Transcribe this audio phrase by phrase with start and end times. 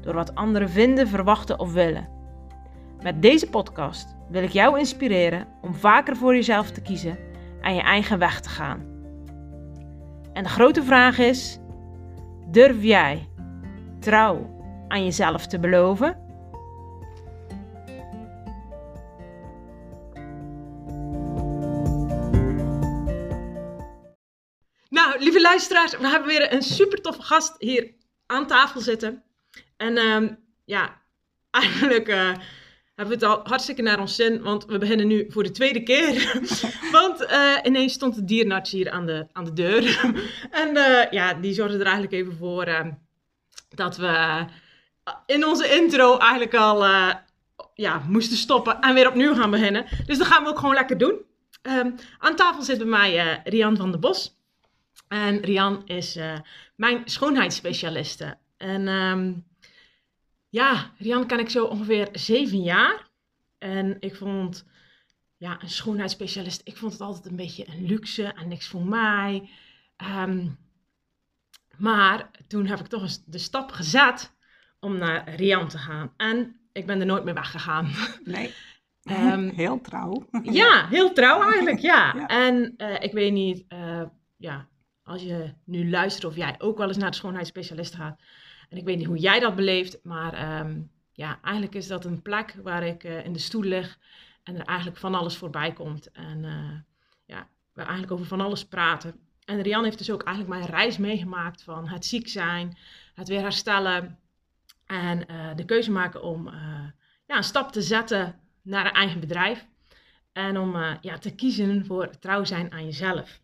[0.00, 2.08] door wat anderen vinden, verwachten of willen.
[3.02, 7.18] Met deze podcast wil ik jou inspireren om vaker voor jezelf te kiezen
[7.60, 8.90] en je eigen weg te gaan.
[10.32, 11.58] En de grote vraag is:
[12.50, 13.28] durf jij
[14.00, 14.58] trouw
[14.88, 16.28] aan jezelf te beloven?
[24.88, 27.94] Nou, lieve luisteraars, we hebben weer een super toffe gast hier
[28.26, 29.22] aan tafel zitten.
[29.80, 31.00] En um, ja,
[31.50, 32.32] eigenlijk uh,
[32.94, 35.82] hebben we het al hartstikke naar ons zin, want we beginnen nu voor de tweede
[35.82, 36.40] keer.
[36.92, 39.82] want uh, ineens stond de dierenarts hier aan de, aan de deur.
[40.62, 42.92] en uh, ja, die zorgde er eigenlijk even voor ehm,
[43.68, 44.44] dat we
[45.26, 46.84] in onze intro eigenlijk al
[47.74, 49.86] ja, moesten stoppen en weer opnieuw gaan beginnen.
[50.06, 51.14] Dus dat gaan we ook gewoon lekker doen.
[51.62, 54.38] Um, aan tafel zit bij mij Rian van der Bos.
[55.08, 56.18] En Rian is
[56.76, 58.38] mijn schoonheidsspecialiste.
[58.56, 58.88] En
[60.50, 63.08] ja, Rian ken ik zo ongeveer zeven jaar.
[63.58, 64.66] En ik vond,
[65.36, 69.50] ja, een schoonheidsspecialist, ik vond het altijd een beetje een luxe en niks voor mij.
[70.18, 70.58] Um,
[71.76, 74.36] maar toen heb ik toch eens de stap gezet
[74.80, 76.12] om naar Rian te gaan.
[76.16, 77.90] En ik ben er nooit meer weggegaan.
[78.24, 78.54] Nee.
[79.10, 80.28] um, heel trouw.
[80.42, 82.14] Ja, heel trouw eigenlijk, ja.
[82.16, 82.26] ja.
[82.26, 84.02] En uh, ik weet niet, uh,
[84.36, 84.68] ja,
[85.02, 88.20] als je nu luistert of jij ook wel eens naar de schoonheidsspecialist gaat
[88.70, 92.22] en ik weet niet hoe jij dat beleeft, maar um, ja, eigenlijk is dat een
[92.22, 93.98] plek waar ik uh, in de stoel lig
[94.42, 96.10] en er eigenlijk van alles voorbij komt.
[96.10, 96.78] En uh,
[97.24, 99.14] ja, we eigenlijk over van alles praten.
[99.44, 102.78] En Rian heeft dus ook eigenlijk mijn reis meegemaakt van het ziek zijn,
[103.14, 104.18] het weer herstellen
[104.86, 106.48] en uh, de keuze maken om
[107.26, 109.66] ja, een stap te zetten naar een eigen bedrijf.
[110.32, 113.40] En om ja, te kiezen voor trouw zijn aan jezelf.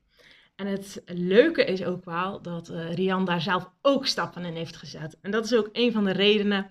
[0.56, 4.76] En het leuke is ook wel dat uh, Rian daar zelf ook stappen in heeft
[4.76, 5.18] gezet.
[5.20, 6.66] En dat is ook een van de redenen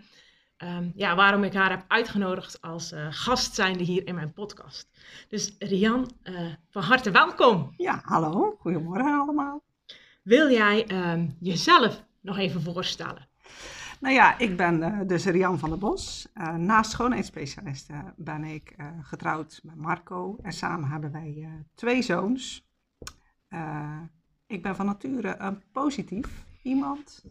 [0.57, 4.89] um, ja, waarom ik haar heb uitgenodigd als uh, gast zijnde hier in mijn podcast.
[5.27, 7.73] Dus Rian, uh, van harte welkom.
[7.77, 8.55] Ja, hallo.
[8.59, 9.63] Goedemorgen allemaal.
[10.23, 13.27] Wil jij um, jezelf nog even voorstellen?
[13.99, 16.27] Nou ja, ik ben dus Rian van der Bos.
[16.57, 20.37] naast schoonheidsspecialiste ben ik getrouwd met Marco.
[20.41, 22.65] En samen hebben wij twee zoons.
[23.55, 24.01] Uh,
[24.47, 27.25] ik ben van nature een positief iemand.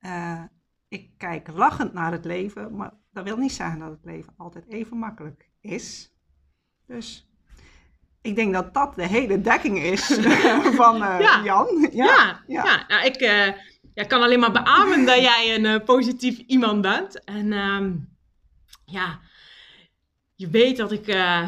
[0.00, 0.42] Uh,
[0.88, 4.64] ik kijk lachend naar het leven, maar dat wil niet zeggen dat het leven altijd
[4.68, 6.12] even makkelijk is.
[6.86, 7.30] Dus
[8.20, 10.04] ik denk dat dat de hele dekking is
[10.80, 11.42] van uh, ja.
[11.44, 11.88] Jan.
[11.92, 12.64] Ja, ja, ja.
[12.64, 12.84] ja.
[12.88, 13.20] Nou, ik
[13.94, 17.24] ja, kan alleen maar beamen dat jij een positief iemand bent.
[17.24, 18.16] En um,
[18.84, 19.20] ja,
[20.34, 21.04] je weet dat ik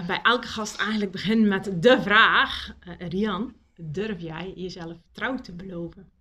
[0.07, 6.13] bij elke gast eigenlijk begin met de vraag, Rian durf jij jezelf trouw te beloven?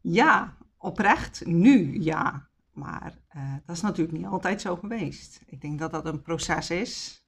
[0.00, 2.48] Ja, oprecht, nu ja.
[2.72, 5.42] Maar uh, dat is natuurlijk niet altijd zo geweest.
[5.46, 7.24] Ik denk dat dat een proces is.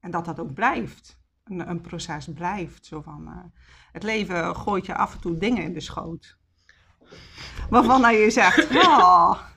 [0.00, 1.20] En dat dat ook blijft.
[1.44, 2.86] Een, een proces blijft.
[2.86, 3.44] Zo van, uh,
[3.92, 6.38] het leven gooit je af en toe dingen in de schoot.
[7.70, 9.42] Waarvan je zegt, oh.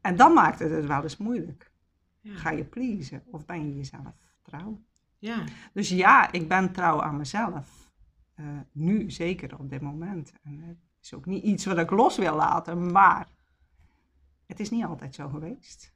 [0.00, 1.72] En dan maakt het het wel eens moeilijk.
[2.20, 2.34] Ja.
[2.34, 4.84] Ga je pleasen of ben je jezelf trouw?
[5.22, 5.44] Ja.
[5.72, 7.92] Dus ja, ik ben trouw aan mezelf.
[8.36, 10.32] Uh, nu zeker op dit moment.
[10.42, 13.28] En het is ook niet iets wat ik los wil laten, maar
[14.46, 15.94] het is niet altijd zo geweest.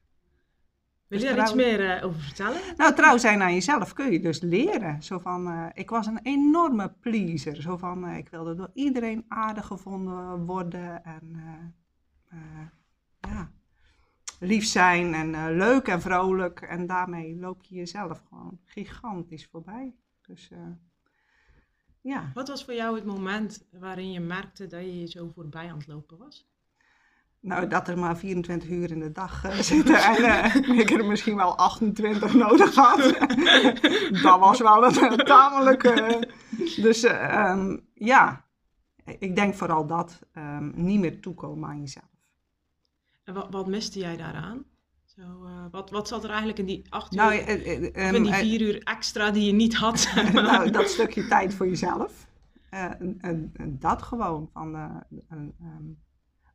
[1.07, 2.61] Wil je dus daar iets meer uh, over vertellen?
[2.77, 5.03] Nou, trouw zijn aan jezelf kun je dus leren.
[5.03, 7.63] Zo van, uh, ik was een enorme pleaser.
[7.63, 11.05] Zo van, ik wilde door iedereen aardig gevonden worden.
[11.05, 11.37] En
[13.21, 13.51] ja,
[14.41, 16.61] lief zijn en uh, leuk en vrolijk.
[16.61, 19.95] En daarmee loop je jezelf gewoon gigantisch voorbij.
[20.27, 20.59] Dus uh,
[22.01, 22.31] ja.
[22.35, 25.79] Wat was voor jou het moment waarin je merkte dat je je zo voorbij aan
[25.79, 26.49] het lopen was?
[27.41, 31.37] Nou, dat er maar 24 uur in de dag uh, zitten en ik er misschien
[31.37, 32.99] wel 28 nodig had.
[34.23, 36.29] dat was wel een tamelijke...
[36.77, 38.45] dus um, ja,
[39.19, 42.16] ik denk vooral dat um, niet meer toekomen aan jezelf.
[43.27, 44.65] En wat, wat miste jij daaraan?
[45.05, 48.15] Zo, uh, wat, wat zat er eigenlijk in die acht nou, uur, uh, uh, um,
[48.15, 50.13] in die vier uur extra die je niet had?
[50.33, 52.27] nou, dat stukje tijd voor jezelf.
[53.69, 54.51] dat gewoon.
[54.53, 54.75] Van,
[55.31, 56.05] um,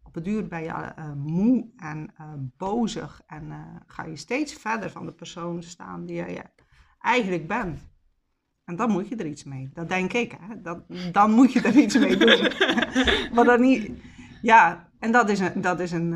[0.03, 2.13] op het duur ben je eh, moe en
[2.57, 3.53] bozig en
[3.87, 6.41] ga je steeds verder van de persoon staan die je
[6.99, 7.79] eigenlijk bent.
[8.65, 9.69] En dan moet je er iets mee.
[9.73, 10.61] Dat denk ik, hè.
[10.61, 12.51] Dat, dan moet je er iets mee doen.
[13.33, 13.91] maar dan niet...
[14.41, 16.13] Ja, en dat is, een, dat, is een,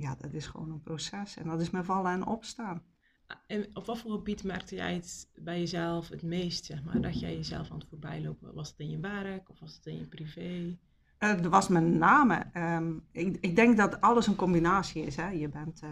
[0.00, 1.36] ja, dat is gewoon een proces.
[1.36, 2.82] En dat is met vallen en opstaan.
[3.46, 7.20] En op wat voor gebied merkte jij het bij jezelf het meest, zeg maar, dat
[7.20, 8.54] jij jezelf aan het voorbijlopen?
[8.54, 10.78] Was het in je werk of was het in je privé?
[11.18, 15.16] Uh, er was met name, um, ik, ik, denk dat alles een combinatie is.
[15.16, 15.28] Hè?
[15.28, 15.90] Je bent uh,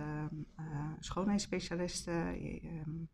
[0.61, 0.67] uh,
[1.01, 3.09] schoonheidsspecialiste, je, um,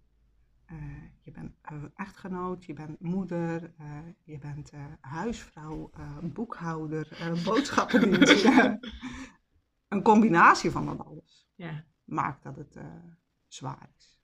[1.20, 1.52] je bent
[1.94, 3.72] echtgenoot, je bent moeder,
[4.24, 5.90] je bent huisvrouw,
[6.22, 7.08] boekhouder,
[7.44, 8.44] boodschappendienst.
[9.94, 11.84] een combinatie van dat alles ja.
[12.04, 12.78] maakt dat het
[13.48, 14.14] zwaar is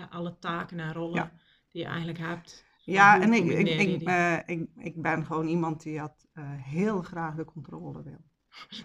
[0.00, 1.30] ja, alle taken en rollen
[1.68, 2.64] die je eigenlijk hebt.
[2.84, 7.02] Ja, en ik, ik, ik, uh, ik, ik ben gewoon iemand die had uh, heel
[7.02, 8.28] graag de controle wil.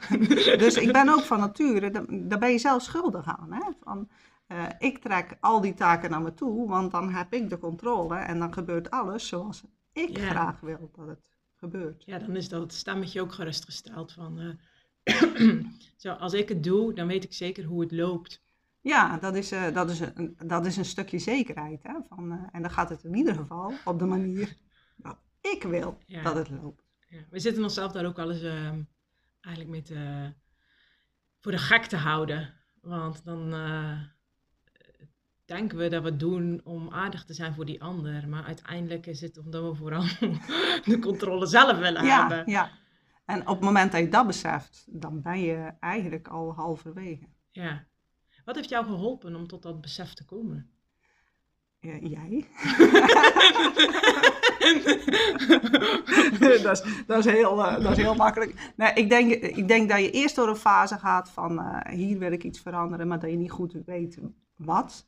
[0.57, 1.91] dus ik ben ook van nature,
[2.27, 3.53] daar ben je zelf schuldig aan.
[3.53, 3.71] Hè?
[3.81, 4.09] Van,
[4.47, 8.15] uh, ik trek al die taken naar me toe, want dan heb ik de controle
[8.15, 10.29] en dan gebeurt alles zoals ik ja.
[10.29, 12.03] graag wil dat het gebeurt.
[12.05, 14.59] Ja, dan is dat het stemmetje ook gerustgesteld van,
[15.97, 18.43] zo, als ik het doe, dan weet ik zeker hoe het loopt.
[18.81, 21.83] Ja, dat is, uh, dat is, een, dat is een stukje zekerheid.
[21.83, 21.93] Hè?
[22.09, 24.55] Van, uh, en dan gaat het in ieder geval op de manier
[24.95, 26.21] dat ik wil ja.
[26.21, 26.83] dat het loopt.
[27.07, 27.19] Ja.
[27.29, 28.71] We zitten onszelf daar ook wel eens uh,
[29.41, 30.31] eigenlijk mee te,
[31.39, 32.53] voor de gek te houden.
[32.81, 33.99] Want dan eh,
[35.45, 38.27] denken we dat we het doen om aardig te zijn voor die ander.
[38.27, 40.03] Maar uiteindelijk is het omdat we vooral
[40.91, 42.53] de controle zelf willen ja, hebben.
[42.53, 42.71] Ja,
[43.25, 47.27] en op het moment dat je dat beseft, dan ben je eigenlijk al halverwege.
[47.51, 47.85] Ja.
[48.45, 50.69] Wat heeft jou geholpen om tot dat besef te komen?
[51.79, 52.45] Ja, jij.
[56.63, 58.73] dat, is, dat, is heel, uh, dat is heel makkelijk.
[58.75, 62.19] Nee, ik, denk, ik denk dat je eerst door een fase gaat van uh, hier
[62.19, 64.19] wil ik iets veranderen, maar dat je niet goed weet
[64.55, 65.07] wat.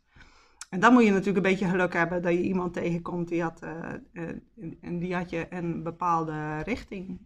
[0.69, 3.62] En dan moet je natuurlijk een beetje geluk hebben dat je iemand tegenkomt die had,
[4.14, 4.30] uh,
[5.00, 7.19] die had je een bepaalde richting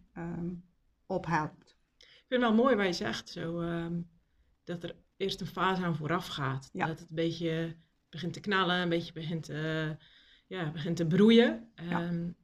[1.12, 1.76] ophelpt.
[1.98, 4.10] Ik vind het wel mooi wat je zegt, zo, um,
[4.64, 6.70] dat er eerst een fase aan vooraf gaat.
[6.72, 6.86] Ja.
[6.86, 7.76] Dat het een beetje
[8.08, 9.90] begint te knallen, een beetje begint, uh,
[10.46, 11.72] ja, begint te broeien.
[11.74, 12.02] Ja.
[12.02, 12.36] Um,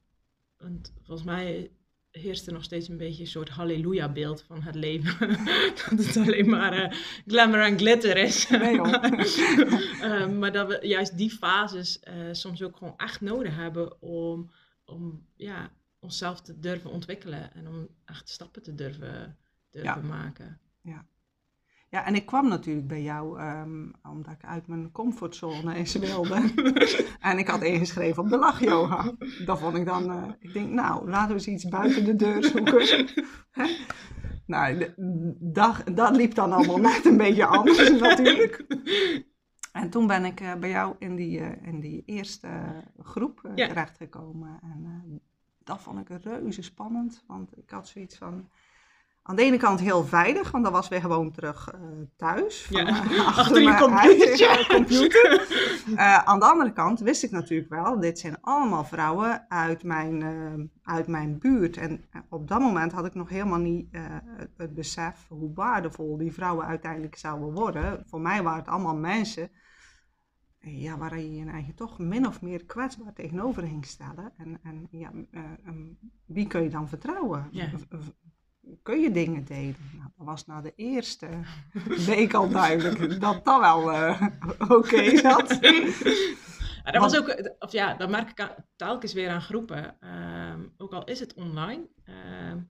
[0.56, 1.70] want volgens mij
[2.10, 5.28] heerst er nog steeds een beetje een soort halleluja-beeld van het leven.
[5.90, 8.48] dat het alleen maar uh, glamour en glitter is.
[8.48, 14.02] Nee, uh, maar dat we juist die fases uh, soms ook gewoon echt nodig hebben
[14.02, 14.50] om,
[14.84, 19.36] om ja, onszelf te durven ontwikkelen en om echt stappen te durven,
[19.70, 20.08] durven Ja.
[20.08, 20.60] maken.
[20.80, 21.06] Ja.
[21.90, 26.52] Ja, en ik kwam natuurlijk bij jou um, omdat ik uit mijn comfortzone eens wilde.
[27.20, 29.12] en ik had ingeschreven op de lachyoga.
[29.44, 32.44] Dat vond ik dan, uh, ik denk, nou, laten we eens iets buiten de deur
[32.44, 33.06] zoeken.
[34.46, 34.92] nou,
[35.38, 38.64] dat, dat liep dan allemaal net een beetje anders natuurlijk.
[39.72, 42.48] En toen ben ik uh, bij jou in die, uh, in die eerste
[42.98, 44.58] groep terechtgekomen.
[44.62, 45.20] En
[45.68, 48.48] dat vond ik reuze spannend, want ik had zoiets van
[49.22, 51.80] aan de ene kant heel veilig, want dan was weer gewoon terug uh,
[52.16, 52.64] thuis.
[52.64, 54.46] Van, Ja, uh, achter je computertje.
[54.46, 55.46] eigen computer.
[55.88, 60.20] Uh, aan de andere kant wist ik natuurlijk wel, dit zijn allemaal vrouwen uit mijn,
[60.20, 61.76] uh, uit mijn buurt.
[61.76, 63.88] En op dat moment had ik nog helemaal niet
[64.56, 68.04] het besef hoe waardevol die vrouwen uiteindelijk zouden worden.
[68.06, 69.50] Voor mij waren het allemaal mensen
[70.70, 74.32] ja, waar je je eigen toch min of meer kwetsbaar tegenover ging stellen.
[74.36, 75.12] En, en ja,
[75.66, 77.48] um, wie kun je dan vertrouwen?
[77.50, 77.70] Ja.
[78.82, 79.76] kun je dingen delen?
[79.96, 81.28] Nou, dat was na de eerste
[82.06, 84.22] week al duidelijk dat dat wel uh,
[84.58, 85.58] oké okay zat.
[86.84, 89.96] Ja, dat was ook, of ja, dat merk ik telkens weer aan groepen.
[90.52, 91.88] Um, ook al is het online.
[92.50, 92.68] Um,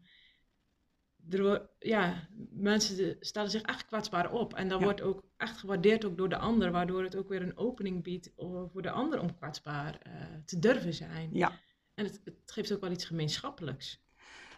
[1.31, 4.55] er, ja, mensen stellen zich echt kwetsbaar op.
[4.55, 4.85] En dat Ja.
[4.85, 6.71] wordt ook echt gewaardeerd ook door de ander.
[6.71, 8.31] Waardoor het ook weer een opening biedt
[8.73, 10.13] voor de ander om kwetsbaar uh,
[10.45, 11.29] te durven zijn.
[11.33, 11.53] Ja.
[11.95, 14.07] En het, het geeft ook wel iets gemeenschappelijks.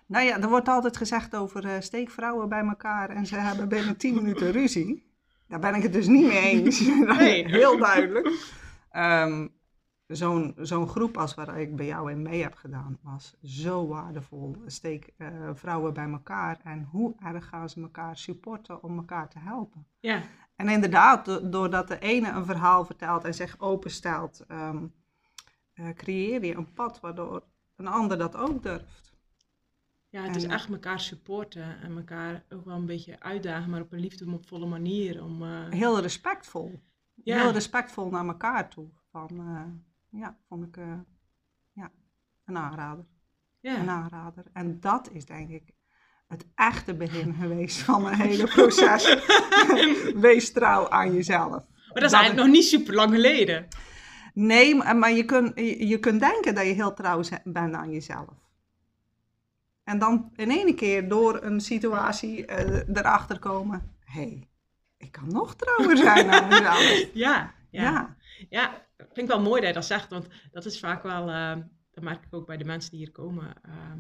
[0.07, 3.97] Nou ja, er wordt altijd gezegd over uh, steekvrouwen bij elkaar en ze hebben binnen
[3.97, 5.09] 10 minuten ruzie.
[5.49, 6.81] Daar ben ik het dus niet mee eens.
[7.19, 7.49] Nee.
[7.57, 8.27] Heel duidelijk.
[8.93, 9.59] Um,
[10.11, 14.57] Zo'n zo'n groep als waar ik bij jou in mee heb gedaan, was zo waardevol.
[14.67, 19.39] Steek uh, vrouwen bij elkaar en hoe erg gaan ze elkaar supporten om elkaar te
[19.39, 19.87] helpen.
[20.01, 20.23] Ja.
[20.57, 24.93] En inderdaad, do doordat de ene een verhaal vertelt en zich openstelt, um,
[25.75, 27.43] uh, creëer je een pad waardoor
[27.77, 29.13] een ander dat ook durft.
[30.09, 33.93] Ja, het is echt elkaar supporten en elkaar ook wel een beetje uitdagen, maar op
[33.93, 35.25] een liefdevolle manier.
[35.25, 35.69] Om, uh...
[35.69, 36.81] Heel respectvol.
[37.15, 37.41] Ja.
[37.41, 38.89] Heel respectvol naar elkaar toe.
[39.11, 39.41] Van,
[40.11, 40.99] ja, vond ik uh,
[41.73, 41.91] ja,
[42.45, 43.05] een aanrader.
[43.61, 43.79] Ja.
[43.79, 44.45] Een aanrader.
[44.53, 45.75] En dat is denk ik
[46.29, 49.17] het echte begin geweest van mijn hele proces.
[50.27, 51.51] Wees trouw aan jezelf.
[51.93, 53.69] Maar dat is eigenlijk nog niet super lang geleden.
[54.35, 55.53] Nee, maar je, kunt
[55.89, 58.29] je, kunt denken dat je heel trouw bent aan jezelf.
[59.85, 64.49] En dan in één keer door een situatie eh, erachter komen: hé, hey,
[64.97, 67.11] ik kan nog trouwer zijn aan mezelf.
[67.13, 67.83] Ja, ja.
[67.83, 68.17] Ja.
[68.49, 71.57] Ja, vind ik wel mooi dat je dat zegt, want dat is vaak wel, eh,
[71.91, 73.63] dat merk ik ook bij de mensen die hier komen.
[73.63, 73.99] ehm,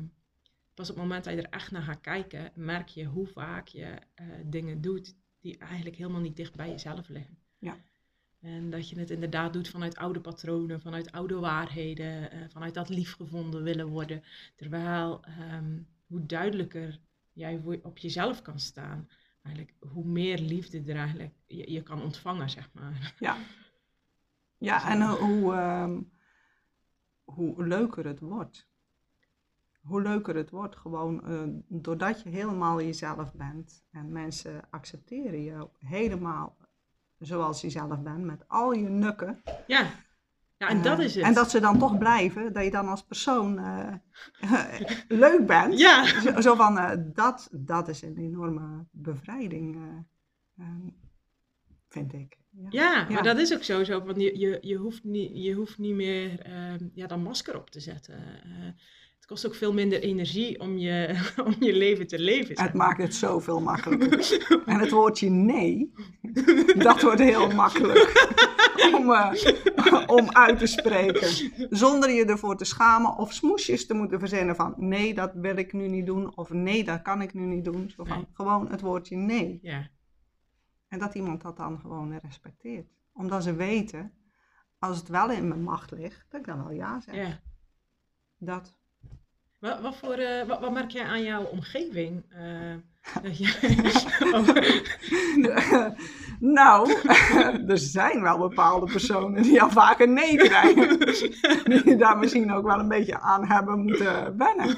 [0.75, 3.69] pas op het moment dat je er echt naar gaat kijken, merk je hoe vaak
[3.69, 7.39] je eh, dingen doet die eigenlijk helemaal niet dicht bij jezelf liggen.
[7.59, 7.77] Ja.
[8.41, 12.89] En dat je het inderdaad doet vanuit oude patronen, vanuit oude waarheden, eh, vanuit dat
[12.89, 14.23] liefgevonden willen worden.
[14.57, 17.01] Terwijl ehm, hoe duidelijker
[17.33, 19.09] jij op jezelf kan staan,
[19.43, 23.15] eigenlijk hoe meer liefde er eigenlijk je, je kan ontvangen, zeg maar.
[23.19, 23.37] Ja,
[24.61, 26.01] ja en ho- hoe, ehm,
[27.25, 28.69] hoe leuker het wordt.
[29.81, 33.85] Hoe leuker het wordt, gewoon eh, doordat je helemaal jezelf bent.
[33.91, 36.57] En mensen accepteren je helemaal
[37.19, 39.43] zoals je zelf bent, met al je nukken.
[39.67, 39.91] Ja,
[40.57, 41.25] ja en dat Eh, is het.
[41.25, 43.95] En dat ze dan toch blijven, dat je dan als persoon eh,
[45.25, 45.79] leuk bent.
[45.79, 50.75] Ja, Zo, zo van, eh, dat, dat is een enorme bevrijding, eh, eh,
[51.91, 52.39] vind ik.
[52.51, 52.67] Ja.
[52.71, 53.15] ja, Ja.
[53.15, 53.85] maar dat is ook zo.
[53.85, 57.57] zo want je, je, je, hoeft niet, je hoeft niet meer ehm, ja, dat masker
[57.57, 58.15] op te zetten.
[58.15, 58.51] Eh,
[59.17, 62.57] het kost ook veel minder energie om je, om je leven te leven.
[62.57, 64.63] zeg Het maakt het zoveel makkelijker.
[64.67, 65.93] En het woordje nee,
[66.87, 68.29] dat wordt heel makkelijk
[68.95, 71.29] om, eh, om uit te spreken.
[71.71, 75.73] Zonder je ervoor te schamen of smoesjes te moeten verzinnen van nee, dat wil ik
[75.73, 76.37] nu niet doen.
[76.37, 77.91] Of nee, dat kan ik nu niet doen.
[77.97, 78.27] Zo van, Nee.
[78.33, 79.59] Gewoon het woordje nee.
[79.63, 79.91] Ja,
[80.91, 82.87] En dat iemand dat dan gewoon respecteert.
[83.13, 84.13] Omdat ze weten,
[84.79, 87.15] als het wel in mijn macht ligt, dat ik dan wel ja zeg.
[87.15, 87.41] ja.
[88.39, 88.75] Dat.
[89.59, 92.25] Wat, wat, voor, eh, wat, wat merk jij aan jouw omgeving?
[92.29, 92.75] eh,
[94.35, 94.49] Oh,
[96.41, 96.93] nou,
[97.73, 100.99] er zijn wel bepaalde personen die al vaker nee krijgen.
[101.85, 104.69] Die daar misschien ook wel een beetje aan hebben moeten wennen.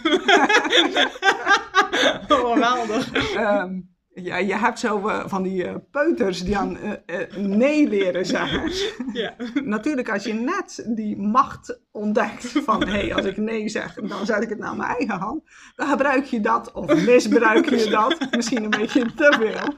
[2.29, 3.33] geweldig.
[3.35, 3.81] Ehm,
[4.15, 8.71] ja, je hebt zo eh, van die eh, peuters die aan eh, nee leren zeggen.
[9.13, 9.35] Ja.
[9.65, 14.27] Natuurlijk, als je net die macht ontdekt van hé, hey, als ik nee zeg, dan
[14.27, 15.43] zet ik het naar mijn eigen hand.
[15.77, 18.29] Dan gebruik je dat of misbruik je dat.
[18.31, 19.75] Misschien een beetje te veel.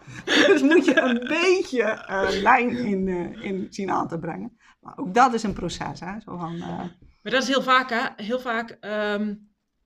[0.47, 2.05] Dus moet je een beetje
[2.43, 3.09] lijn in,
[3.43, 4.57] in zien aan te brengen.
[4.81, 6.21] Maar ook dat is een proces, hè.
[6.21, 8.25] Zo van, Maar dat is heel vaak, hè?
[8.25, 9.35] Heel vaak ehm,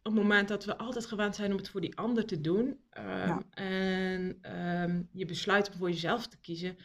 [0.02, 2.78] op het moment dat we altijd gewend zijn om het voor die ander te doen.
[2.90, 3.42] ehm, Ja.
[3.50, 6.76] En ehm, je besluit om voor jezelf te kiezen.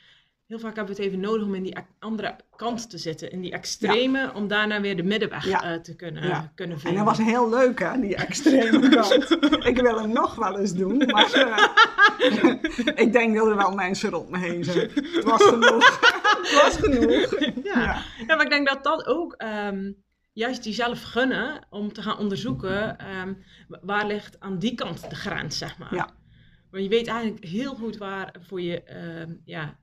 [0.47, 3.31] Heel vaak hebben we het even nodig om in die andere kant te zitten.
[3.31, 5.63] In die extreme, om daarna weer de middenweg Ja.
[5.63, 6.51] eh, te kunnen, Ja.
[6.55, 7.05] kunnen en vinden.
[7.05, 9.31] dat was heel leuk, hè, die extreme kant.
[9.65, 11.67] Ik wil hem nog wel eens doen, maar eh,
[13.05, 14.89] ik denk dat er wel mensen rond me heen zijn.
[14.93, 15.99] Het was genoeg.
[16.43, 17.39] Het was genoeg.
[17.63, 19.91] Ja, maar ik denk dat dat ook ehm,
[20.33, 23.33] juist jezelf gunnen om te gaan onderzoeken ehm,
[23.67, 25.95] wa- waar ligt aan die kant de grens, zeg maar.
[25.95, 26.09] Ja.
[26.71, 29.77] Want je weet eigenlijk heel goed waar voor je, ehm, ja,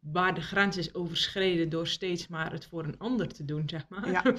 [0.00, 3.88] waar de grens is overschreden door steeds maar het voor een ander te doen, zeg
[3.88, 4.10] maar.
[4.10, 4.22] Ja.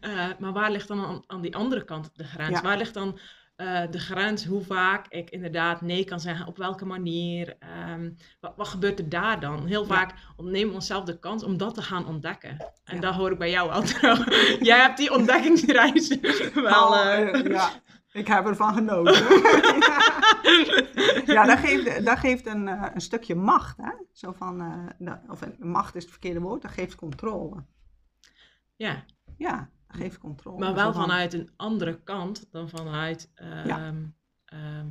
[0.00, 2.50] Eh, maar waar ligt dan aan, aan die andere kant de grens?
[2.50, 2.62] Ja.
[2.62, 3.18] Waar ligt dan
[3.58, 7.56] eh, de grens hoe vaak ik inderdaad nee kan zeggen, op welke manier?
[7.58, 8.10] Ehm,
[8.40, 9.66] wat, wat gebeurt er daar dan?
[9.66, 12.56] Heel vaak ontnemen we onszelf de kans om dat te gaan ontdekken.
[12.84, 13.00] En Ja.
[13.00, 14.56] dat hoor ik bij jou al trouwens.
[14.70, 16.08] Jij hebt die ontdekkingsreis
[16.54, 16.88] wel...
[16.88, 17.70] Oh, eh, ja,
[18.20, 19.14] ik heb ervan genoten.
[21.26, 23.76] ja, dat geeft, dat geeft een, een stukje macht.
[23.76, 23.90] Hè?
[24.12, 27.64] Zo van, dat- of een, macht is het verkeerde woord, dat geeft controle.
[28.76, 29.04] ja,
[29.36, 30.58] Ja, dat geeft controle.
[30.58, 33.30] maar wel van, vanuit een andere kant dan vanuit...
[33.34, 34.02] ehm, Ja.
[34.44, 34.86] ehm,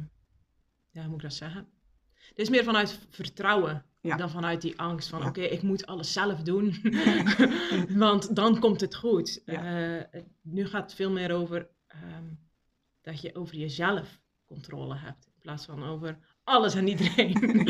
[0.92, 1.68] ja, hoe moet ik dat zeggen?
[2.14, 4.18] Het is meer vanuit vertrouwen Ja.
[4.18, 5.28] dan vanuit die angst van Ja.
[5.28, 6.76] oké, ik moet alles zelf doen,
[8.06, 9.44] want dan komt het goed.
[9.46, 10.02] Eh,
[10.42, 12.26] nu gaat het veel meer over ehm,
[13.02, 17.38] dat je over jezelf controle hebt, in plaats van over alles en iedereen.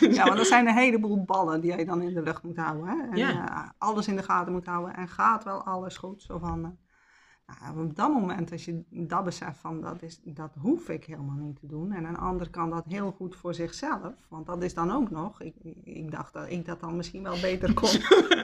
[0.00, 0.08] Ja.
[0.10, 2.86] Ja, want er zijn een heleboel ballen die je dan in de lucht moet houden.
[2.86, 3.08] Hè?
[3.10, 3.48] En Ja.
[3.48, 4.94] eh, alles in de gaten moet houden.
[4.96, 6.22] En gaat wel alles goed?
[6.22, 10.54] Zo van, eh, nou, op dat moment, als je dat beseft van dat, is, dat
[10.58, 11.92] hoef ik helemaal niet te doen.
[11.92, 14.12] En een ander kan dat heel goed voor zichzelf.
[14.28, 15.40] Want dat is dan ook nog.
[15.42, 17.88] Ik, ik- dacht dat ik dat dan misschien wel beter kon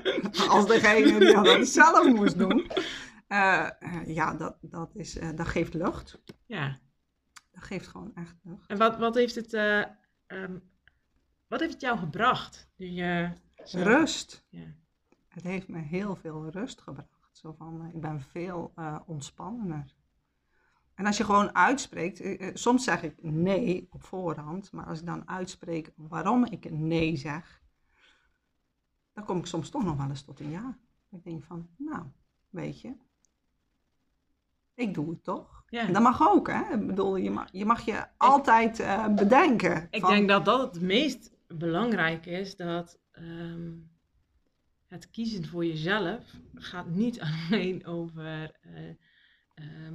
[0.49, 2.71] als degene die dat zelf moest doen.
[3.29, 3.67] Eh,
[4.07, 6.21] ja, dat, dat, is, dat geeft lucht.
[6.47, 6.77] ja.
[7.57, 8.69] Dat geeft gewoon echt lucht.
[8.69, 9.83] En wat, wat, heeft het, eh,
[10.27, 10.59] ehm,
[11.47, 12.69] wat heeft het jou gebracht?
[13.65, 14.45] Zo- Rust.
[14.49, 14.75] Ja.
[15.29, 17.29] Het heeft me heel veel rust gebracht.
[17.33, 19.95] Zo van, eh, ik ben veel eh ontspannender.
[20.95, 25.29] En als je gewoon uitspreekt, soms zeg ik nee op voorhand, maar als ik dan
[25.29, 27.63] uitspreek waarom ik nee zeg,
[29.13, 30.79] dan kom ik soms toch nog wel eens tot een ja.
[31.11, 32.07] Ik denk van, nou,
[32.49, 32.97] weet je,
[34.77, 35.65] ik doe het toch.
[35.69, 35.87] Ja.
[35.87, 36.75] En dat mag ook, hè?
[36.75, 39.89] Ik bedoel, je mag je, mag je altijd eh, bedenken.
[39.91, 43.73] Ik van- denk dat dat het meest belangrijke is, dat ehm,
[44.87, 48.59] het kiezen voor jezelf gaat niet alleen over,
[49.55, 49.95] ehm,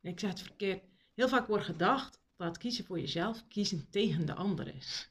[0.00, 0.84] ik zeg het verkeerd,
[1.14, 5.10] heel vaak wordt gedacht dat kiezen voor jezelf kiezen tegen de ander is.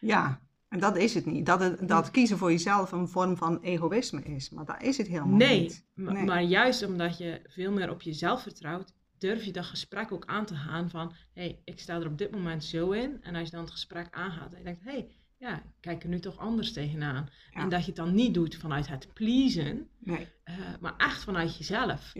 [0.00, 0.40] Ja,
[0.74, 1.46] en dat is het niet.
[1.46, 4.50] Dat, het, dat kiezen voor jezelf een vorm van egoïsme is.
[4.50, 5.86] Maar dat is het helemaal Nee, niet.
[5.94, 6.24] Nee.
[6.24, 10.46] maar juist omdat je veel meer op jezelf vertrouwt, durf je dat gesprek ook aan
[10.46, 13.22] te gaan van, hé, hey, ik sta er op dit moment zo in.
[13.22, 16.02] En als je dan het gesprek aangaat en je denkt, hé, hey, ja, ik kijk
[16.02, 17.28] er nu toch anders tegenaan.
[17.50, 17.60] Ja.
[17.60, 20.28] En dat je het dan niet doet vanuit het pleasen, nee.
[20.44, 22.10] eh, maar echt vanuit jezelf.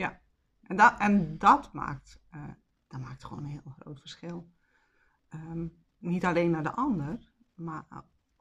[0.62, 2.48] En, dat, en dat, maakt, eh,
[2.88, 4.50] dat maakt gewoon een heel groot verschil.
[5.28, 5.66] Ehm,
[5.98, 7.86] niet alleen naar de ander, maar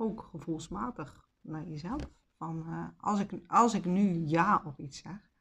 [0.03, 2.01] ook gevoelsmatig naar jezelf.
[2.37, 5.31] Van, eh, als, ik, als ik nu ja op iets zeg,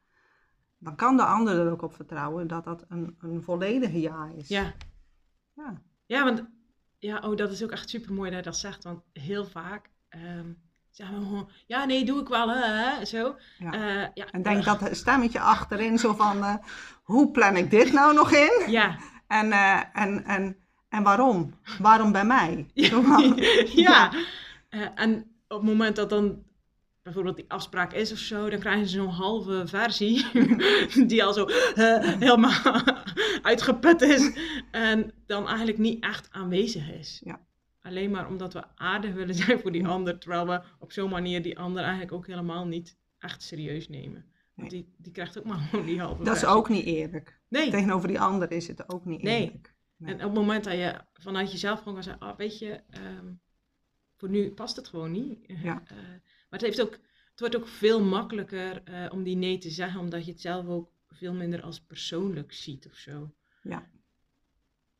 [0.77, 4.47] dan kan de ander er ook op vertrouwen dat dat een, een volledige ja is.
[4.47, 4.73] Ja,
[5.53, 5.81] Ja.
[6.05, 6.43] ja want
[6.99, 9.89] ja, oh, dat is ook echt super mooi dat je dat zegt, want heel vaak
[10.09, 10.51] ehm,
[10.91, 13.35] zeggen we gewoon, ja, nee, doe ik wel, hè, zo.
[13.57, 13.71] Ja.
[13.71, 16.55] Eh, ja, En denk dat stemmetje achterin zo van, eh,
[17.03, 18.71] hoe plan ik dit nou nog in?
[18.71, 19.51] Ja, En,
[19.93, 20.57] en, en,
[20.89, 21.53] en waarom?
[21.79, 22.71] Waarom bij mij?
[22.73, 24.11] Ja.
[24.73, 26.43] Eh, en op het moment dat dan
[27.01, 30.25] bijvoorbeeld die afspraak is of zo, dan krijgen ze zo'n halve versie
[31.07, 32.83] die al zo eh, helemaal
[33.51, 34.37] uitgeput is
[34.71, 37.21] en dan eigenlijk niet echt aanwezig is.
[37.23, 37.39] Ja.
[37.81, 41.41] Alleen maar omdat we aardig willen zijn voor die ander, terwijl we op zo'n manier
[41.41, 44.25] die ander eigenlijk ook helemaal niet echt serieus nemen.
[44.53, 47.39] Want die, die krijgt ook maar gewoon die halve Dat is ook niet eerlijk.
[47.49, 47.69] Nee.
[47.69, 49.73] Tegenover die ander is het ook niet eerlijk.
[49.97, 50.09] Nee.
[50.09, 53.25] En op het moment dat je vanuit jezelf gewoon kan zeggen, ah, weet je, ehm,
[54.23, 55.39] voor nu past het gewoon niet.
[55.69, 55.83] Ja.
[55.85, 56.91] Eh, maar het, heeft ook,
[57.31, 60.67] het wordt ook veel makkelijker eh, om die nee te zeggen, omdat je het zelf
[60.67, 63.33] ook veel minder als persoonlijk ziet of zo.
[63.61, 63.89] Ja.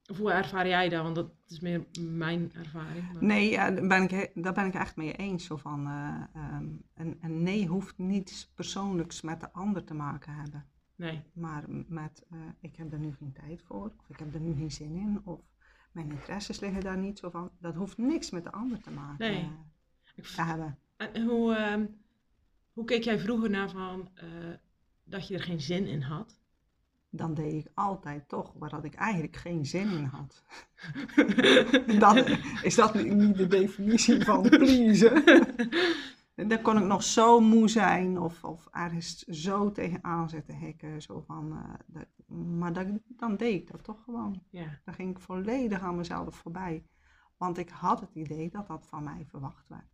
[0.10, 1.04] Of hoe ervaar jij dat?
[1.04, 3.14] Want dat is meer mijn ervaring.
[3.14, 5.46] maar- Nee, ja, daar, ben ik, daar ben ik echt mee eens.
[5.46, 10.34] Zo van, eh, ehm, een, een nee hoeft niets persoonlijks met de ander te maken
[10.34, 10.66] hebben.
[10.96, 11.22] Nee.
[11.34, 12.26] Maar met,
[12.60, 15.22] ik heb er nu geen tijd voor, of ik heb er nu geen zin in,
[15.24, 15.40] of
[15.94, 17.52] mijn interesses liggen daar niet zo van.
[17.60, 19.40] Dat hoeft niks met de ander te maken Nee.
[19.40, 19.50] eh,
[20.16, 20.78] Ik te hebben.
[20.98, 21.86] en en hoe, ehm,
[22.74, 24.28] hoe keek jij vroeger naar van eh,
[25.04, 26.42] dat je er geen zin in had?
[27.10, 30.44] Dan deed ik altijd toch waar ik eigenlijk geen zin in had.
[32.00, 32.18] Dan
[32.64, 35.24] is dat niet niet de definitie van pleasen.
[36.36, 41.02] Dan kon ik nog zo moe zijn of, of ergens zo tegenaan zitten hikken.
[41.02, 44.44] Zo van, eh, dat- maar dat, dan deed ik dat toch gewoon.
[44.50, 44.80] Ja.
[44.86, 46.86] Dan ging ik volledig aan mezelf voorbij.
[47.38, 49.92] Want ik had het idee dat dat van mij verwacht werd.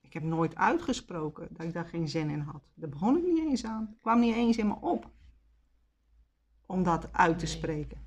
[0.00, 2.70] Ik heb nooit uitgesproken dat ik daar geen zin in had.
[2.74, 3.86] Daar begon ik niet eens aan.
[3.90, 5.10] Het kwam niet eens in me op.
[6.66, 7.54] Om dat uit te Nee.
[7.54, 8.06] spreken.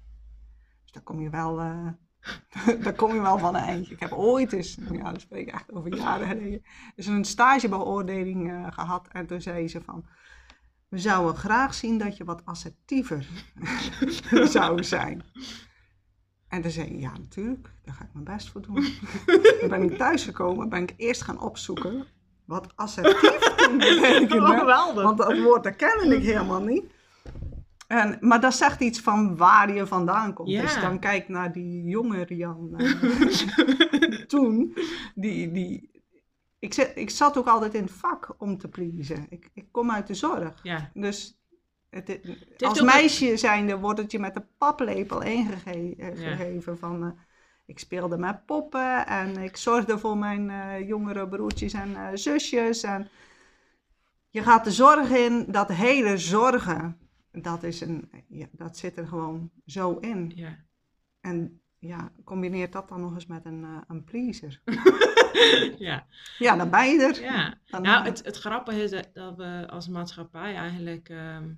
[0.84, 1.88] Dus daar kom je wel, eh,
[2.84, 3.94] daar kom je wel van een eindje.
[3.94, 6.64] Ik heb ooit eens, ja dat spreek ik echt over jaren geleden,
[6.96, 9.08] dus een stagebeoordeling eh, gehad.
[9.12, 10.06] En toen zei ze van,
[10.90, 13.28] we zouden graag zien dat je wat assertiever
[14.58, 15.24] zou zijn.
[16.48, 18.86] En toen zei ik, ja natuurlijk, daar ga ik mijn best voor doen.
[19.60, 22.06] Toen ben ik thuisgekomen, ben ik eerst gaan opzoeken
[22.46, 24.60] wat assertief betekenen.
[24.60, 25.04] Geweldig.
[25.04, 26.84] Want dat woord dat kende ik helemaal niet.
[27.88, 30.50] En, maar dat zegt iets van waar je vandaan komt.
[30.50, 30.62] Ja.
[30.62, 32.92] Dus dan kijk naar die jonge Rian eh,
[34.28, 34.78] toen.
[35.16, 35.90] Die, die,
[36.60, 39.26] ik, zat, ik zat ook altijd in het vak om te pleasen.
[39.30, 40.60] Ik, ik kom uit de zorg.
[40.64, 40.90] Ja.
[40.94, 41.40] Dus
[41.90, 42.20] het,
[42.60, 46.36] als meisje zijnde wordt het je met de paplepel ingege- Ja.
[46.36, 47.04] gegeven van...
[47.04, 47.10] eh,
[47.68, 52.84] ik speelde met poppen en ik zorgde voor mijn eh, jongere broertjes en zusjes.
[52.84, 53.08] En
[54.30, 56.98] je gaat de zorg in, dat hele zorgen,
[57.42, 60.32] dat, is een, ja, dat zit er gewoon zo in.
[60.36, 60.58] Ja.
[61.22, 64.62] En ja, combineer dat dan nog eens met een, eh, een pleaser.
[65.78, 66.06] ja.
[66.38, 67.22] Ja, dan ben je er.
[67.22, 67.58] Ja.
[67.66, 71.54] Dan, Nou, eh, het, het grappige is dat, we als maatschappij eigenlijk ehm,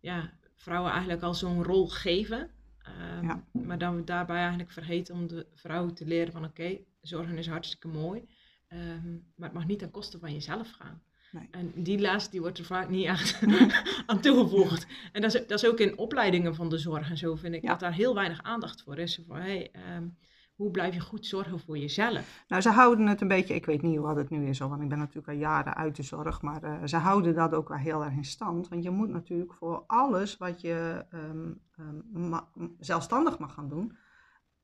[0.00, 2.50] ja, vrouwen eigenlijk al zo'n rol geven.
[2.82, 3.44] Ehm, Ja.
[3.52, 7.48] Maar dat we daarbij eigenlijk vergeten om de vrouw te leren van oké, zorgen is
[7.48, 8.28] hartstikke mooi.
[8.68, 11.02] ehm, maar het mag niet ten koste van jezelf gaan.
[11.32, 11.48] Nee.
[11.50, 13.40] En die les die wordt er vaak niet echt
[14.06, 14.86] aan toegevoegd.
[15.12, 17.62] En dat is, dat is ook in opleidingen van de zorg en zo vind ik
[17.62, 17.68] Ja.
[17.68, 19.14] dat daar heel weinig aandacht voor is.
[19.14, 20.06] Zo Van, hey, ehm,
[20.54, 22.44] hoe blijf je goed zorgen voor jezelf?
[22.48, 24.82] Nou, ze houden het een beetje, ik weet niet wat het nu is, hoor, want
[24.82, 27.78] ik ben natuurlijk al jaren uit de zorg, maar eh, ze houden dat ook wel
[27.78, 28.68] heel erg in stand.
[28.68, 33.96] Want je moet natuurlijk voor alles wat je ehm, ehm, ma- zelfstandig mag gaan doen,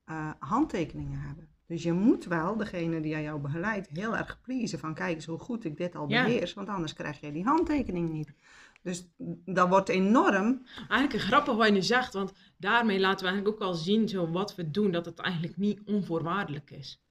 [0.05, 1.49] eh, handtekeningen hebben.
[1.67, 5.25] Dus je moet wel degene die aan jou begeleidt heel erg pleasen van kijk eens
[5.25, 6.23] hoe goed ik dit al Ja.
[6.23, 8.33] beheers, want anders krijg je die handtekening niet.
[8.81, 9.07] Dus
[9.45, 13.67] dat wordt enorm Eigenlijk grappig wat je nu zegt, want daarmee laten we eigenlijk ook
[13.67, 17.03] al zien zo wat we doen, dat het eigenlijk niet onvoorwaardelijk is.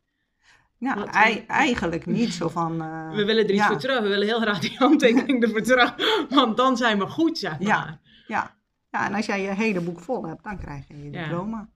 [0.78, 2.82] Ja, ei- eigenlijk niet zo van.
[2.82, 5.62] eh, We willen er iets ja, voor terug, we willen heel graag die handtekening ervoor
[5.62, 5.94] terug,
[6.28, 7.68] want dan zijn we goed, zeg maar.
[7.68, 8.00] Ja.
[8.26, 8.56] Ja.
[8.90, 11.68] ja, en als jij je hele boek vol hebt, dan krijg je je diploma.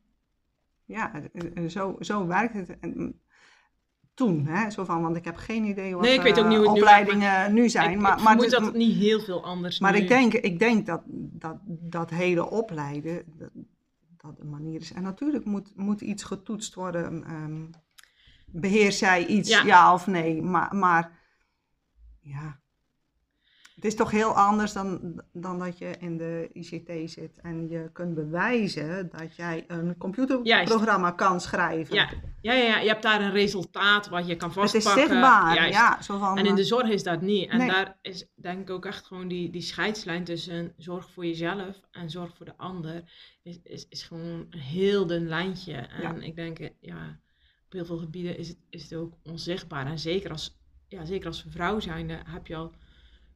[0.88, 2.78] Ja, eh, eh, zo, zo werkt het.
[2.78, 3.20] En, mm,
[4.14, 6.48] toen, hè, zo van, want ik heb geen idee wat Nee, ik weet ook eh,
[6.50, 7.90] niet hoe het nu opleidingen nu zijn.
[7.90, 10.32] ik, maar ik maar, het- dat het niet heel veel anders maar nu- ik denk,
[10.32, 13.50] ik denk dat, dat dat hele opleiden, dat,
[14.16, 14.92] dat een manier is.
[14.92, 17.24] En natuurlijk moet, moet iets getoetst worden.
[17.24, 17.66] ehm,
[18.46, 19.62] beheers jij iets, Ja.
[19.64, 20.42] ja, of nee?
[20.42, 21.18] Maar, maar
[22.20, 22.60] ja,
[23.78, 27.90] het is toch heel anders dan, dan dat je in de ICT zit en je
[27.92, 31.94] kunt bewijzen dat jij een computerprogramma kan schrijven.
[31.94, 32.08] Ja,
[32.40, 35.02] ja, ja, ja, je hebt daar een resultaat wat je kan het vastpakken.
[35.02, 35.72] is zichtbaar, Juist.
[35.74, 36.02] ja.
[36.02, 37.48] Zo van, En in de eh, zorg is dat niet.
[37.50, 37.68] En Nee.
[37.68, 42.10] daar is denk ik ook echt gewoon die, die scheidslijn tussen zorg voor jezelf en
[42.10, 43.02] zorg voor de ander.
[43.42, 45.72] Is, is, is gewoon een heel dun lijntje.
[45.74, 46.14] En Ja.
[46.14, 47.18] ik denk, eh, ja,
[47.66, 49.86] op heel veel gebieden is het, is het ook onzichtbaar.
[49.86, 52.72] En zeker als, ja, zeker als vrouw zijnde heb je al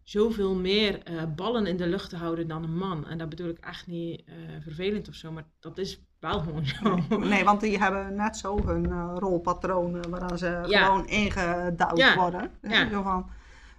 [0.03, 3.07] zoveel meer eh, ballen in de lucht te houden dan een man.
[3.07, 6.67] En dat bedoel ik echt niet eh, vervelend of zo, maar dat is wel gewoon
[6.67, 6.97] zo.
[7.19, 10.85] Nee, want die hebben net zo hun eh, rolpatronen waaraan ze Ja.
[10.85, 12.17] gewoon ingedouwd Ja.
[12.17, 12.51] worden.
[12.63, 12.89] Ja.
[12.89, 13.31] Zo van,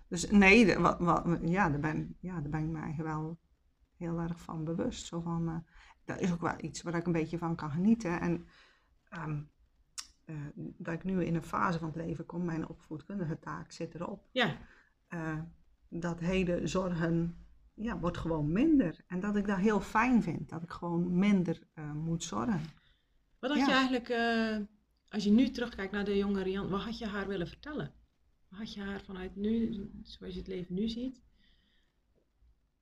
[0.08, 3.38] dus nee, de- wat, wat, ja, daar ben, ja, daar ben ik me eigenlijk wel
[3.98, 5.06] heel erg van bewust.
[5.06, 5.66] Zo van,
[6.06, 8.22] dat is ook wel iets waar ik een beetje van kan genieten.
[8.22, 8.48] En
[9.10, 9.40] ehm,
[10.26, 10.36] eh,
[10.78, 14.28] dat ik nu in een fase van het leven kom, mijn opvoedkundige taak zit erop.
[14.32, 14.56] Ja,
[16.00, 17.36] dat hele zorgen
[17.74, 19.04] ja, wordt gewoon minder.
[19.08, 22.62] En dat ik dat heel fijn vind, dat ik gewoon minder eh, moet zorgen.
[23.40, 23.66] Wat had Ja.
[23.68, 24.58] je eigenlijk, eh,
[25.10, 27.94] als je nu terugkijkt naar de jonge Rian, wat had je haar willen vertellen?
[28.50, 31.22] Wat had je haar vanuit nu, zoals je het leven nu ziet?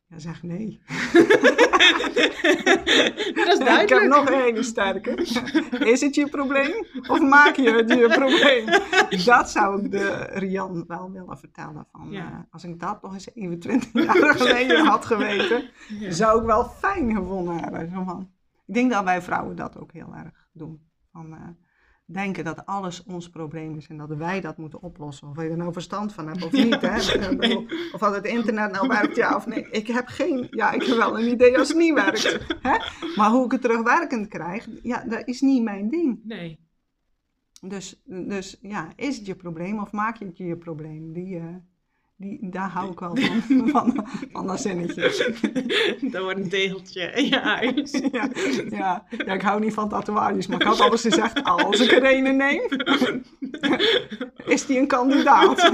[0.08, 0.82] Ja, zeg nee.
[3.46, 5.16] Dat is Ik heb nog een hele sterke.
[5.86, 6.86] Is het je probleem?
[7.08, 8.66] Of maak je het je probleem?
[9.26, 11.88] Dat zou ik de Rian wel willen vertellen.
[11.92, 12.20] Van, Ja.
[12.32, 16.12] eh, als ik dat nog eens 21 jaar geleden had geweten, Ja.
[16.12, 17.90] zou ik wel fijn gevonden hebben.
[17.96, 18.30] Zo van.
[18.68, 20.82] Ik denk dat wij vrouwen dat ook heel erg doen.
[21.12, 21.40] Van, eh,
[22.12, 25.28] denken dat alles ons probleem is en dat wij dat moeten oplossen.
[25.28, 26.82] Of je er nou verstand van hebt of niet.
[26.82, 27.36] Hè?
[27.36, 29.70] Bedoel, Of dat het internet nou werkt, ja of nee.
[29.70, 32.38] Ik heb geen, ja, ik heb wel een idee als het niet werkt.
[32.68, 32.78] Hè?
[33.16, 36.20] Maar hoe ik het terugwerkend krijg, ja, dat is niet mijn ding.
[36.24, 36.60] Nee.
[37.62, 41.14] Dus, dus ja, is het je probleem of maak je het je probleem?
[41.14, 41.56] Die, eh,
[42.22, 45.02] die, daar hou ik wel van, van, van dat zinnetje.
[46.12, 47.92] Dat wordt een tegeltje in je huis.
[48.12, 48.30] Ja,
[48.70, 52.16] ja, ja, ik hou niet van tatoeages, maar ik had alles gezegd, als ik er
[52.16, 52.62] een neem,
[54.46, 55.72] is die een kandidaat?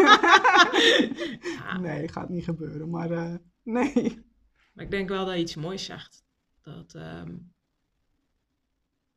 [1.81, 3.33] Nee, gaat niet gebeuren, maar eh,
[3.63, 4.25] nee.
[4.73, 6.23] maar ik denk wel dat je iets moois zegt.
[6.61, 7.31] Dat, ehm,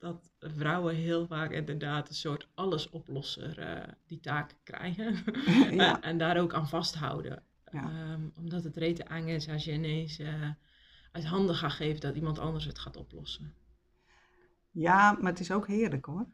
[0.01, 5.17] dat vrouwen heel vaak inderdaad een soort allesoplosser eh die taak krijgen.
[5.77, 6.01] Ja.
[6.03, 7.43] Eh, en daar ook aan vasthouden.
[7.73, 7.83] Ja.
[7.83, 10.49] Ehm, omdat het rete eng is als je ineens eh,
[11.13, 13.55] uit handen gaat geven dat iemand anders het gaat oplossen.
[14.71, 16.27] ja, maar het is ook heerlijk hoor.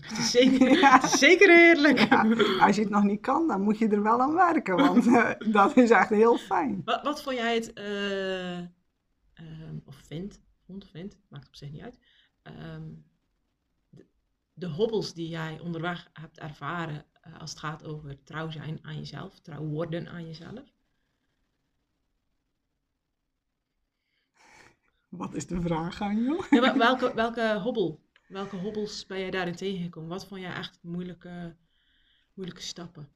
[0.00, 0.94] Het is zeker, Ja.
[1.00, 1.98] het is zeker heerlijk.
[1.98, 2.22] Ja,
[2.66, 5.04] als je het nog niet kan, dan moet je er wel aan werken, want
[5.52, 6.82] dat is echt heel fijn.
[6.84, 11.82] Wat, wat vond jij het, eh, ehm, of vindt, vond, vindt, maakt op zich niet
[11.82, 11.98] uit.
[12.42, 12.90] Ehm,
[13.88, 14.06] de,
[14.52, 18.96] de hobbels die jij onderweg hebt ervaren eh, als het gaat over trouw zijn aan
[18.96, 20.72] jezelf, trouw worden aan jezelf.
[25.08, 26.46] Wat is de vraag aan joh?
[26.50, 30.08] Ja, wel- welke, welke hobbel, welke hobbels ben jij daarin tegengekomen?
[30.08, 31.56] Wat vond jij echt moeilijke,
[32.34, 33.08] moeilijke stappen?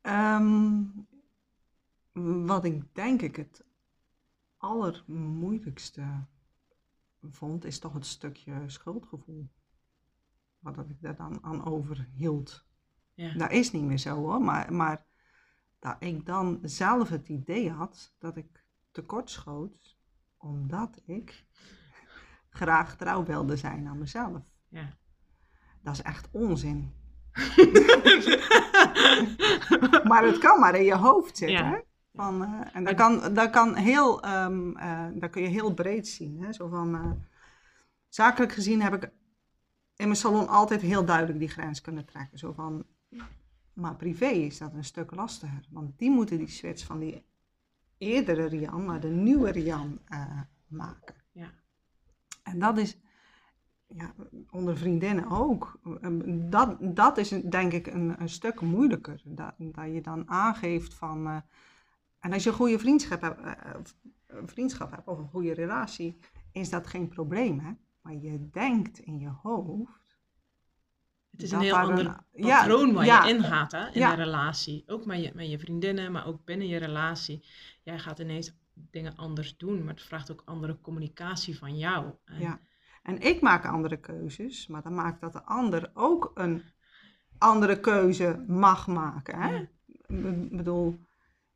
[0.00, 0.82] Ehm,
[2.46, 3.64] wat ik denk ik het
[4.56, 6.26] allermoeilijkste
[7.22, 9.50] vond, is toch het stukje schuldgevoel.
[10.58, 12.66] Wat dat ik daar dan aan overhield.
[13.14, 13.34] Ja.
[13.34, 15.06] Dat is niet meer zo hoor, maar, maar
[15.78, 19.96] dat ik dan zelf het idee had dat ik tekortschoot
[20.36, 21.46] omdat ik
[22.50, 24.42] graag trouw wilde zijn aan mezelf.
[24.68, 24.96] Ja.
[25.82, 26.92] Dat is echt onzin.
[30.08, 31.70] Maar het kan maar in je hoofd zitten.
[31.70, 31.82] Ja.
[32.18, 34.20] Van, eh, en dat kan, dat kan heel,
[35.14, 36.42] dat kun je heel breed zien.
[36.42, 36.52] Hè?
[36.52, 37.10] Zo van, eh,
[38.08, 39.02] zakelijk gezien heb ik
[39.96, 42.38] in mijn salon altijd heel duidelijk die grens kunnen trekken.
[42.38, 42.84] Zo van,
[43.72, 45.66] maar privé is dat een stuk lastiger.
[45.70, 47.24] Want die moeten die switch van die
[47.98, 49.98] eerdere Rian naar de nieuwe Rian
[50.66, 51.14] maken.
[51.32, 51.50] Ja.
[52.42, 52.98] En dat is
[53.86, 54.14] ja,
[54.50, 55.80] onder vriendinnen ook.
[56.00, 59.22] Ehm, Dat, dat is denk ik een, een stuk moeilijker.
[59.24, 61.42] Dat, dat je dan aangeeft van.
[62.18, 65.28] Eh, en als je een goede vriendschap hebt, eh, of een vriendschap hebt of een
[65.28, 66.18] goede relatie,
[66.52, 67.58] is dat geen probleem.
[67.58, 67.72] Hè?
[68.00, 70.16] Maar je denkt in je hoofd.
[71.30, 74.10] Het is een heel ander patroon waar ja, je in gaat hè, in ja.
[74.10, 74.84] een relatie.
[74.86, 77.46] Ook met je, met je vriendinnen, maar ook binnen je relatie.
[77.82, 82.12] Jij gaat ineens dingen anders doen, maar het vraagt ook andere communicatie van jou.
[82.24, 82.60] En Ja.
[83.02, 86.62] En ik maak andere keuzes, maar dan maakt dat de ander ook een
[87.38, 89.40] andere keuze mag maken.
[89.40, 89.56] Hè?
[90.06, 90.98] Ik bedoel,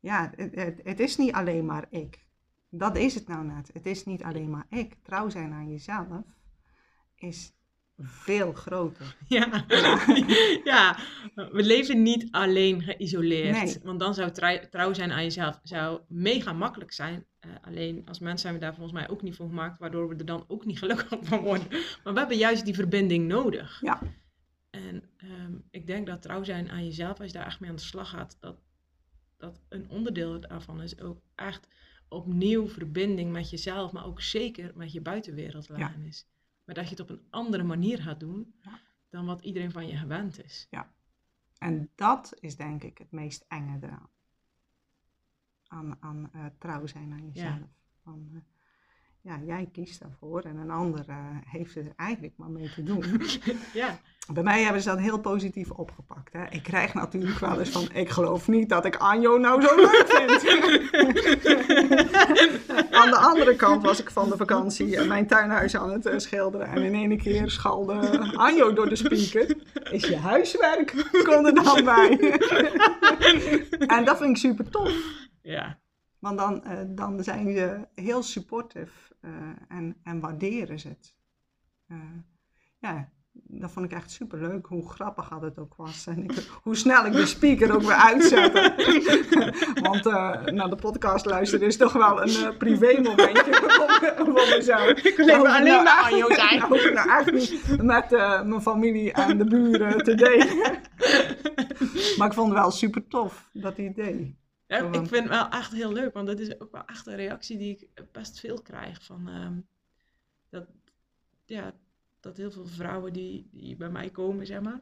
[0.03, 2.25] ja, het, het, het is niet alleen maar ik.
[2.69, 3.69] Dat is het nou net.
[3.73, 4.95] Het is niet alleen maar ik.
[5.03, 6.07] Trouw zijn aan jezelf
[7.15, 7.53] is
[7.97, 9.15] veel groter.
[9.27, 9.65] Ja.
[10.73, 10.97] ja,
[11.35, 13.63] we leven niet alleen geïsoleerd.
[13.63, 13.77] Nee.
[13.83, 14.31] Want dan zou
[14.69, 17.25] trouw, zijn aan jezelf zou mega makkelijk zijn.
[17.39, 20.15] Eh, alleen als mensen zijn we daar volgens mij ook niet voor gemaakt, waardoor we
[20.15, 21.67] er dan ook niet gelukkig van worden.
[22.03, 23.81] Maar we hebben juist die verbinding nodig.
[23.81, 24.01] Ja.
[24.69, 27.75] En ehm, ik denk dat trouw zijn aan jezelf, als je daar echt mee aan
[27.75, 28.57] de slag gaat, dat,
[29.43, 31.67] dat een onderdeel daarvan is ook echt
[32.07, 35.77] opnieuw verbinding met jezelf, maar ook zeker met je buitenwereld Ja.
[35.77, 36.27] leggen is.
[36.65, 38.79] Maar dat je het op een andere manier gaat doen Ja.
[39.09, 40.67] dan wat iedereen van je gewend is.
[41.57, 44.09] En dat is denk ik het meest enge eraan.
[45.67, 47.69] Aan, aan eh, trouw zijn aan jezelf.
[48.03, 48.41] Van, eh,
[49.23, 53.03] ja, jij kiest daarvoor en een ander eh, heeft er eigenlijk maar mee te doen.
[53.73, 53.99] Ja,
[54.33, 56.33] Bij mij hebben ze dat heel positief opgepakt.
[56.33, 56.43] Hè.
[56.49, 60.05] Ik krijg natuurlijk wel eens van, ik geloof niet dat ik Anjo nou zo leuk
[60.07, 60.31] vind.
[63.01, 66.17] aan de andere kant was ik van de vakantie en mijn tuinhuis aan het eh,
[66.17, 66.67] schilderen.
[66.67, 69.55] En in ene keer schalde Anjo door de speaker.
[69.91, 71.07] Is je huiswerk?
[71.23, 72.17] Kom er dan bij.
[73.97, 74.93] en dat vind ik super tof.
[75.41, 75.77] ja,
[76.23, 79.31] Want dan, eh, dan zijn ze heel supportive eh,
[79.67, 81.15] en, en waarderen ze het.
[81.87, 81.97] Eh,
[82.79, 86.07] ja, dat vond ik echt super leuk, hoe grappig dat het ook was.
[86.07, 88.73] En ik, hoe snel ik de speaker ook weer uitzette.
[89.89, 90.03] Want
[90.53, 93.53] naar de podcast luisteren is toch wel een privé momentje
[94.17, 94.89] voor, mezelf.
[94.89, 96.57] Ik even Nou, alleen nou, maar echt- Anjo zijn.
[96.59, 98.09] Nou, hoef ik nou echt niet met
[98.45, 100.47] mijn familie en de buren te delen.
[102.17, 104.41] Maar ik vond het wel super tof dat deed.
[104.67, 107.15] Ja, ik vind het wel echt heel leuk, want dat is ook wel echt een
[107.15, 109.03] reactie die ik best veel krijg.
[109.03, 109.59] Van, ehm,
[110.49, 110.67] dat,
[111.45, 111.73] ja,
[112.19, 114.81] dat heel veel vrouwen die, die bij mij komen, zeg maar,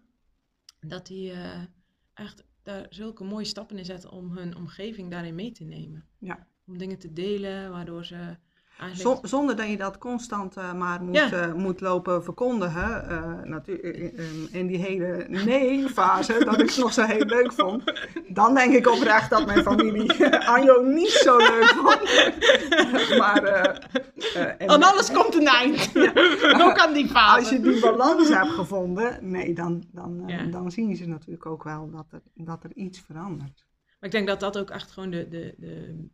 [0.79, 1.63] dat die eh,
[2.13, 6.07] echt daar zulke mooie stappen in zetten om hun omgeving daarin mee te nemen.
[6.17, 6.47] Ja.
[6.65, 8.37] Om dingen te delen, waardoor ze
[9.23, 11.31] zonder dat je dat constant eh, maar moet, Ja.
[11.31, 13.09] eh, moet lopen verkondigen.
[13.09, 14.11] eh, natu- eh,
[14.59, 17.83] in die hele nee-fase, dat ik het nog zo heel leuk vond.
[18.27, 23.17] Dan denk ik oprecht dat mijn familie Anjo niet zo leuk vond.
[23.17, 23.43] maar
[24.57, 25.91] en- Aan alles komt een eind.
[26.67, 27.39] ook aan die fase.
[27.39, 30.43] als je die balans hebt gevonden, nee, dan, dan, Ja.
[30.43, 33.65] dan zien ze natuurlijk ook wel dat er, dat er iets verandert.
[33.99, 36.07] Maar ik denk dat dat ook echt gewoon de, de, de,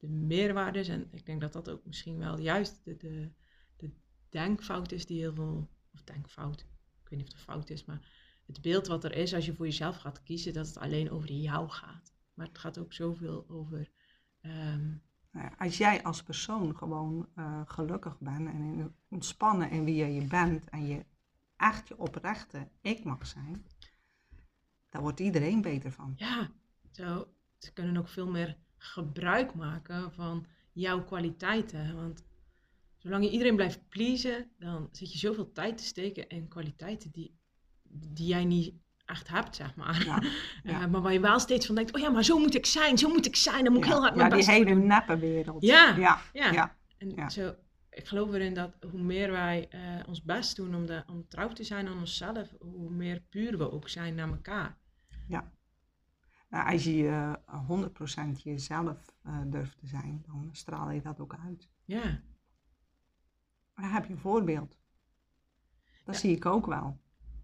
[0.00, 0.88] de meerwaarde is.
[0.88, 3.30] En ik denk dat dat ook misschien wel juist de, de,
[3.76, 3.90] de
[4.28, 5.70] denkfout is die heel veel...
[5.94, 6.60] Of denkfout,
[7.02, 8.12] ik weet niet of het een fout is, maar
[8.46, 11.32] het beeld wat er is als je voor jezelf gaat kiezen, dat het alleen over
[11.32, 12.14] jou gaat.
[12.34, 13.90] Maar het gaat ook zoveel over...
[14.40, 14.94] ehm,
[15.30, 20.06] Nou als jij als persoon gewoon eh, gelukkig bent en in- ontspannen in wie je
[20.14, 21.04] je bent en je
[21.56, 23.64] echt je oprechte ik mag zijn,
[24.88, 26.12] daar wordt iedereen beter van.
[26.16, 26.50] ja,
[26.90, 31.94] zo, ze kunnen ook veel meer gebruik maken van jouw kwaliteiten.
[31.94, 32.24] Want
[32.98, 37.38] zolang je iedereen blijft pleasen, dan zit je zoveel tijd te steken in kwaliteiten die,
[37.88, 40.04] die jij niet echt hebt, zeg maar.
[40.04, 40.22] Ja,
[40.64, 40.86] Eh, ja.
[40.86, 43.08] maar waar je wel steeds van denkt, oh ja, maar zo moet ik zijn, zo
[43.08, 45.64] moet ik zijn, dan moet ik heel hard ja, mijn die best hele neppe wereld.
[45.64, 46.76] Ja, ja, Ja, ja.
[46.98, 47.28] en ja.
[47.28, 47.54] zo,
[47.90, 51.48] ik geloof erin dat hoe meer wij eh, ons best doen om, de, om trouw
[51.48, 54.78] te zijn aan onszelf, hoe meer puur we ook zijn naar elkaar.
[56.50, 57.08] Nou, als je
[57.46, 61.70] eh, 100% jezelf eh, durft te zijn, dan straal je dat ook uit.
[61.84, 62.20] Ja,
[63.74, 64.78] Dan heb je een voorbeeld.
[66.04, 66.20] Dat Ja.
[66.20, 67.00] zie ik ook wel.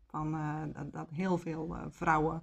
[0.07, 2.42] Van, eh, dat, dat heel veel eh, vrouwen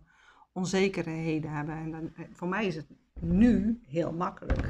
[0.52, 1.76] onzekerheden hebben.
[1.76, 2.88] En dan, eh, voor mij is het
[3.20, 4.70] nu heel makkelijk.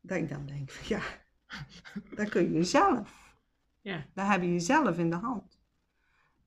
[0.00, 1.02] Dat ik dan denk, van, ja,
[2.16, 3.36] dat kun je zelf.
[3.80, 4.06] ja.
[4.14, 5.60] Dat heb je zelf in de hand.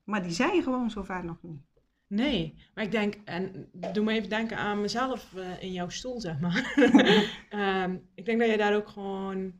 [0.04, 1.66] Maar die zijn gewoon zover nog niet.
[2.08, 6.20] Nee, maar ik denk, en doe me even denken aan mezelf eh, in jouw stoel,
[6.20, 6.72] zeg maar.
[7.50, 9.52] Ehm, ik denk dat je daar ook gewoon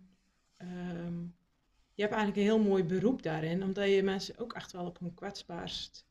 [0.57, 1.21] ehm,
[1.95, 5.01] je hebt eigenlijk een heel mooi beroep daarin, omdat je mensen ook echt wel op
[5.01, 6.07] een kwetsbaarst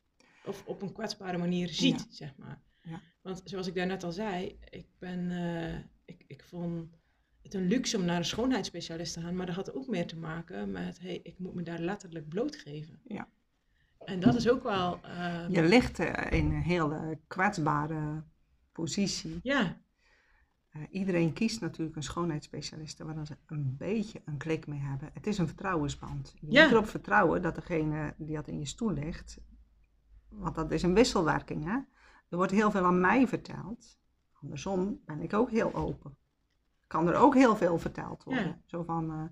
[0.46, 2.06] of op een kwetsbare manier ziet, Ja.
[2.16, 2.62] zeg maar.
[2.82, 3.02] Ja.
[3.22, 6.90] Want zoals ik daarnet al zei, ik ben, eh, ik, ik vond
[7.42, 10.18] het een luxe om naar een schoonheidsspecialist te gaan, maar dat had ook meer te
[10.18, 13.00] maken met, hey, ik moet me daar letterlijk blootgeven.
[13.08, 13.28] Ja.
[14.08, 18.24] En dat is ook wel, eh, Je ligt eh, in een hele kwetsbare
[18.72, 19.40] positie.
[19.44, 19.78] ja,
[20.70, 25.10] Eh, iedereen kiest natuurlijk een schoonheidsspecialiste waar ze een beetje een klik mee hebben.
[25.14, 26.34] Het is een vertrouwensband.
[26.40, 26.64] Je Ja.
[26.64, 29.40] moet erop vertrouwen dat degene die dat in je stoel ligt,
[30.30, 31.64] want dat is een wisselwerking.
[31.66, 31.78] Hè?
[32.30, 34.00] Er wordt heel veel aan mij verteld.
[34.42, 36.18] Andersom ben ik ook heel open.
[36.88, 38.46] Kan er ook heel veel verteld worden.
[38.46, 38.60] Ja.
[38.66, 39.24] Zo van, eh,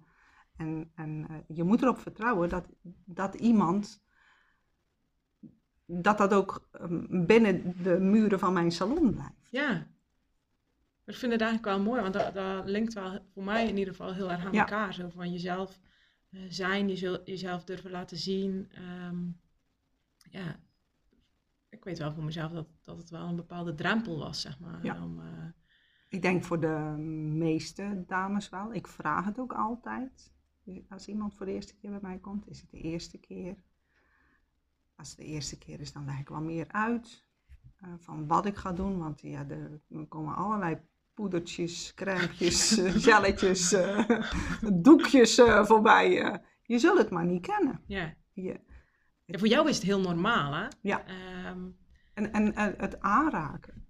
[0.65, 2.67] en en eh, je moet erop vertrouwen dat,
[3.05, 4.03] dat iemand,
[5.85, 6.85] dat dat ook eh,
[7.25, 9.47] binnen de muren van mijn salon blijft.
[9.49, 9.87] ja.
[11.07, 13.93] Ik vind het eigenlijk wel mooi, want dat, dat linkt wel voor mij in ieder
[13.95, 14.59] geval heel erg aan Ja.
[14.59, 14.93] elkaar.
[14.93, 15.79] Zo van jezelf
[16.29, 18.69] eh, zijn, jezel- jezelf durven laten zien.
[18.71, 19.17] Ehm,
[20.29, 20.59] ja,
[21.69, 24.79] ik weet wel voor mezelf dat, dat het wel een bepaalde drempel was, zeg maar.
[24.83, 25.03] Ja.
[25.03, 25.25] Om, eh,
[26.09, 26.95] Ik denk voor de
[27.37, 28.73] meeste dames wel.
[28.73, 30.33] Ik vraag het ook altijd.
[30.89, 33.55] Als iemand voor de eerste keer bij mij komt, is het de eerste keer.
[34.95, 37.25] Als het de eerste keer is, dan leg ik wel meer uit
[37.77, 38.97] eh, van wat ik ga doen.
[38.99, 40.77] Want ja, er komen allerlei
[41.13, 44.09] poedertjes, crèmpjes, eh, gelletjes, eh,
[44.87, 46.21] doekjes eh, voorbij.
[46.21, 46.37] eh.
[46.63, 47.81] je zult het maar niet kennen.
[47.87, 48.13] ja.
[49.27, 50.67] Ja, voor jou is het heel normaal, hè?
[50.81, 51.05] Ja.
[51.05, 51.59] Ehm,
[52.13, 53.87] en, en, en het aanraken,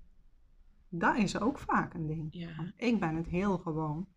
[0.89, 2.27] dat is ook vaak een ding.
[2.31, 2.55] ja.
[2.55, 4.07] Want ik ben het heel gewoon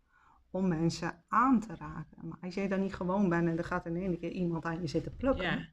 [0.51, 2.29] om mensen aan te raken.
[2.29, 4.81] Maar als jij dan niet gewoon bent en er gaat in één keer iemand aan
[4.81, 5.45] je zitten plukken.
[5.59, 5.69] Ja.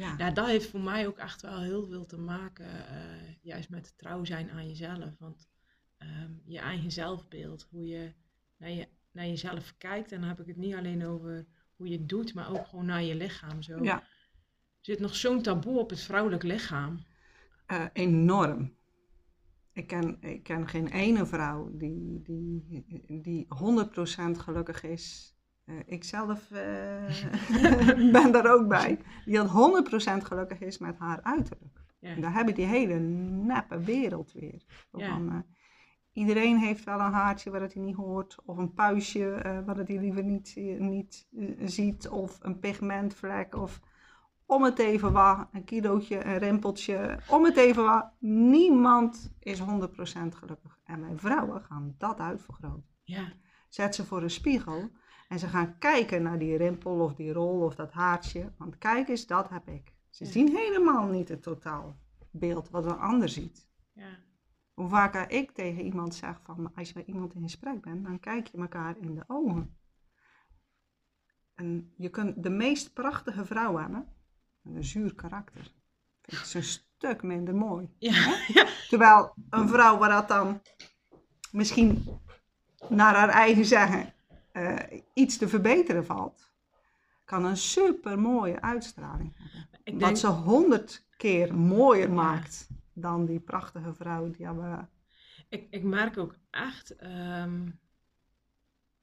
[0.00, 0.14] Ja.
[0.18, 3.98] ja, dat heeft voor mij ook echt wel heel veel te maken, eh, juist met
[3.98, 5.18] trouw zijn aan jezelf.
[5.18, 5.48] Want
[5.96, 8.12] ehm, je eigen zelfbeeld, hoe je
[8.56, 11.96] naar, je naar jezelf kijkt, en dan heb ik het niet alleen over hoe je
[11.96, 13.62] het doet, maar ook gewoon naar je lichaam.
[13.62, 13.84] Zo.
[13.84, 14.00] Ja.
[14.00, 17.04] Er zit nog zo'n taboe op het vrouwelijk lichaam.
[17.66, 18.74] Eh, enorm.
[19.72, 22.84] Ik ken, ik ken geen ene vrouw die, die,
[23.22, 25.34] die 100% gelukkig is.
[25.70, 28.98] Eh, ik zelf eh, ben daar ook bij.
[29.24, 29.48] Die dat
[30.20, 31.82] 100% gelukkig is met haar uiterlijk.
[32.00, 32.08] Ja.
[32.08, 34.62] En daar heb je die hele neppe wereld weer.
[34.92, 35.16] Ja.
[35.16, 35.38] eh,
[36.12, 38.36] iedereen heeft wel een haartje waar het hij niet hoort.
[38.44, 41.28] Of een puistje waar het hij liever niet, niet
[41.64, 42.08] ziet.
[42.08, 43.54] Of een pigmentvlek.
[43.54, 43.80] Of
[44.46, 45.48] om het even wat.
[45.52, 47.18] Een kilootje, een rimpeltje.
[47.28, 48.10] Om het even wat.
[48.18, 49.64] Niemand is 100%
[50.34, 50.78] gelukkig.
[50.84, 52.84] En wij vrouwen gaan dat uitvergroten.
[53.02, 53.32] Ja,
[53.68, 54.90] Zet ze voor een spiegel.
[55.30, 58.52] En ze gaan kijken naar die rimpel of die rol of dat haartje.
[58.56, 59.92] Want kijk eens, dat heb ik.
[60.08, 60.30] Ze Ja.
[60.30, 63.68] zien helemaal niet het totaalbeeld wat een ander ziet.
[63.92, 64.18] ja,
[64.74, 68.20] Hoe vaker ik tegen iemand zeg van als je met iemand in gesprek bent, dan
[68.20, 69.76] kijk je elkaar in de ogen.
[71.54, 74.08] En je kunt de meest prachtige vrouw hebben,
[74.60, 75.72] met een zuur karakter.
[76.22, 77.94] Vind ik ze een stuk minder mooi.
[77.98, 80.60] ja, ja, Terwijl een vrouw waar dat dan
[81.52, 82.04] misschien
[82.88, 84.12] naar haar eigen zeggen
[84.52, 86.52] eh, iets te verbeteren valt,
[87.24, 89.78] kan een super mooie uitstraling hebben.
[89.84, 94.84] denk, Wat ze honderd keer mooier maakt dan die prachtige vrouw die we.
[95.48, 97.70] ik, ik merk ook echt ehm,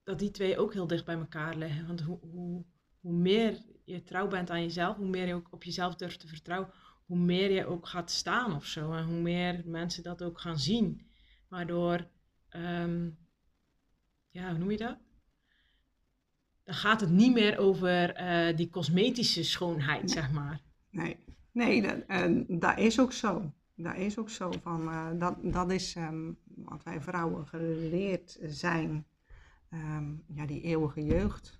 [0.03, 1.87] dat die twee ook heel dicht bij elkaar liggen.
[1.87, 2.65] Want hoe, hoe,
[2.99, 6.27] hoe meer je trouw bent aan jezelf, hoe meer je ook op jezelf durft te
[6.27, 6.71] vertrouwen,
[7.05, 8.93] hoe meer je ook gaat staan of zo.
[8.93, 11.07] En hoe meer mensen dat ook gaan zien.
[11.47, 12.07] Waardoor,
[12.49, 13.09] ehm,
[14.29, 14.97] ja, hoe noem je dat?
[16.67, 20.61] Dan gaat het niet meer over eh, die cosmetische schoonheid, zeg maar.
[20.89, 21.17] Nee,
[21.51, 23.51] nee dat, en dat is ook zo.
[23.75, 24.51] Dat is ook zo.
[24.63, 29.05] Van, eh, dat, dat is ehm, wat wij vrouwen geleerd zijn.
[29.69, 31.59] Ehm, ja, die eeuwige jeugd.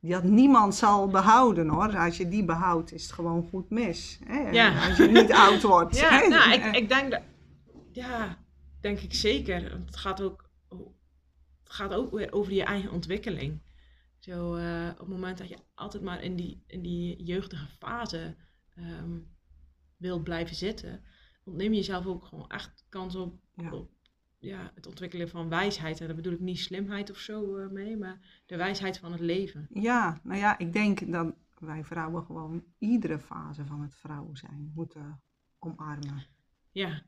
[0.00, 1.96] Die dat niemand zal behouden hoor.
[1.96, 4.18] Als je die behoudt, is het gewoon goed mis.
[4.24, 4.50] Hè?
[4.50, 4.88] Ja.
[4.88, 5.96] Als je niet oud wordt.
[6.00, 6.28] Ja, hè?
[6.28, 7.22] nou, Eh, ik, ik denk dat,
[7.92, 8.38] ja,
[8.80, 9.72] denk ik zeker.
[9.86, 10.50] Het gaat ook,
[11.62, 13.60] het gaat ook weer over je eigen ontwikkeling.
[14.20, 18.36] Zo, eh, op het moment dat je altijd maar in die, in die jeugdige fase
[18.74, 19.18] ehm
[19.96, 21.02] wilt blijven zitten,
[21.44, 23.72] ontneem je jezelf ook gewoon echt kans op, Ja.
[23.72, 23.90] op
[24.38, 26.00] ja, het ontwikkelen van wijsheid.
[26.00, 29.20] En daar bedoel ik niet slimheid of zo eh, mee, maar de wijsheid van het
[29.20, 29.66] leven.
[29.72, 34.72] Ja, nou ja, ik denk dat wij vrouwen gewoon iedere fase van het vrouw zijn
[34.74, 35.22] moeten
[35.58, 36.26] omarmen.
[36.70, 37.02] Ja,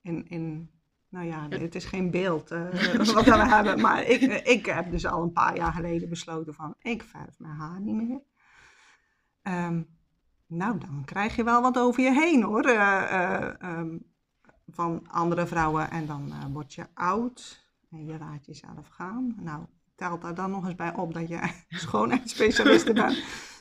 [0.00, 0.70] In, in,
[1.14, 2.60] nou ja, het is geen beeld eh,
[3.14, 6.74] wat we hebben, maar ik, ik heb dus al een paar jaar geleden besloten van,
[6.78, 8.20] ik verf mijn haar niet meer.
[9.42, 9.82] Ehm,
[10.46, 13.98] nou, dan krijg je wel wat over je heen hoor, eh, eh, ehm,
[14.66, 15.90] van andere vrouwen.
[15.90, 19.34] En dan word je oud en je laat jezelf gaan.
[19.40, 23.22] Nou, telt daar dan nog eens bij op dat je schoonheidsspecialiste bent.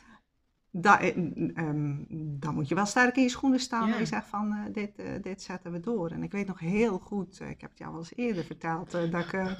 [0.76, 1.08] Da, eh,
[1.56, 1.96] ehm,
[2.40, 3.94] dan moet je wel sterk in je schoenen staan Ja.
[3.94, 6.10] en je zegt van eh, dit, eh, dit zetten we door.
[6.10, 9.14] En ik weet nog heel goed, ik heb het jou al eens eerder verteld, dat
[9.14, 9.56] ik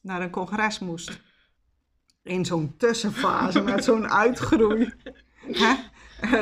[0.00, 1.22] naar een congres moest.
[2.22, 4.92] In zo'n tussenfase met zo'n uitgroei.
[5.34, 5.74] Hè?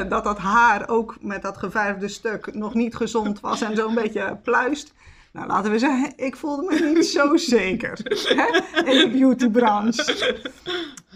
[0.09, 4.37] Dat dat haar ook met dat geverfde stuk nog niet gezond was en zo'n beetje
[4.43, 4.95] pluist.
[5.33, 10.39] Nou, laten we zeggen, ik voelde me niet zo zeker hè, in de beautybranche.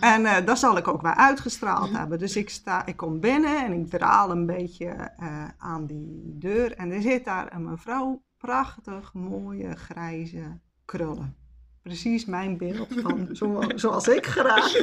[0.00, 2.18] En eh, dat zal ik ook wel uitgestraald hebben.
[2.18, 6.72] Dus ik, sta, ik kom binnen en ik draal een beetje eh, aan die deur.
[6.72, 11.36] En er zit daar een mevrouw, prachtig mooie grijze krullen.
[11.82, 14.76] Precies mijn beeld van zo, zoals ik graag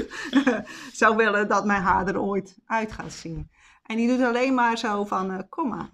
[1.01, 3.49] zou willen dat mijn haar er ooit uit gaat zien.
[3.83, 5.89] En die doet alleen maar zo van, eh, kom maar.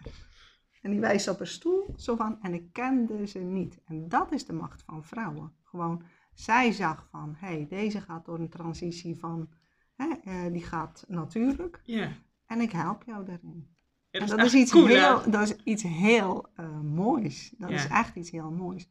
[0.87, 3.79] En die wijst op een stoel, zo van, en ik kende ze niet.
[3.85, 5.51] En dat is de macht van vrouwen.
[5.63, 9.49] Gewoon, zij zag van, hé, hey, deze gaat door een transitie van,
[9.95, 11.81] hè, eh, die gaat natuurlijk.
[11.83, 12.09] Ja.
[12.45, 13.75] En ik help jou daarin.
[14.09, 14.93] Ja, En dat, is iets cool, hè?
[14.93, 17.53] heel, dat is iets heel eh, moois.
[17.57, 18.89] Dat is echt iets heel moois.